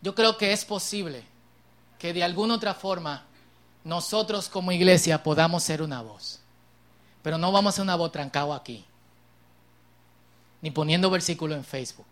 Yo 0.06 0.13
creo 0.13 0.38
que 0.38 0.54
es 0.54 0.63
posible 0.65 1.24
que 1.98 2.13
de 2.13 2.24
alguna 2.24 2.54
otra 2.54 2.76
forma 2.76 3.26
nosotros 3.84 4.50
como 4.50 4.72
iglesia 4.72 5.24
podamos 5.24 5.63
ser 5.63 5.82
una 5.82 6.00
voz. 6.04 6.41
Pero 7.24 7.39
no 7.39 7.52
vamos 7.52 7.74
a 7.74 7.76
ser 7.78 7.82
una 7.82 7.96
voz 7.96 8.12
trancado 8.12 8.54
aquí, 8.54 8.86
ni 10.62 10.70
poniendo 10.70 11.10
versículo 11.10 11.56
en 11.56 11.63
Facebook. 11.63 12.06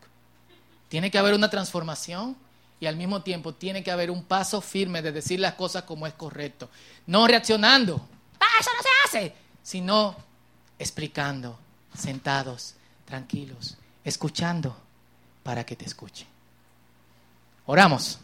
Tiene 0.89 1.11
que 1.11 1.19
haber 1.19 1.35
una 1.35 1.51
transformación 1.51 2.35
y 2.79 2.87
al 2.87 2.95
mismo 2.95 3.21
tiempo 3.21 3.53
tiene 3.53 3.83
que 3.83 3.91
haber 3.91 4.09
un 4.09 4.23
paso 4.23 4.59
firme 4.59 5.03
de 5.03 5.11
decir 5.11 5.39
las 5.39 5.53
cosas 5.53 5.83
como 5.83 6.07
es 6.07 6.15
correcto. 6.15 6.71
No 7.05 7.27
reaccionando, 7.27 8.01
¡ah, 8.39 8.59
eso 8.59 8.71
no 8.75 8.81
se 8.81 8.89
hace! 9.19 9.35
Sino 9.61 10.15
explicando, 10.79 11.59
sentados, 11.95 12.73
tranquilos, 13.05 13.77
escuchando 14.03 14.75
para 15.43 15.63
que 15.63 15.75
te 15.75 15.85
escuche. 15.85 16.32
Oramos. 17.65 18.19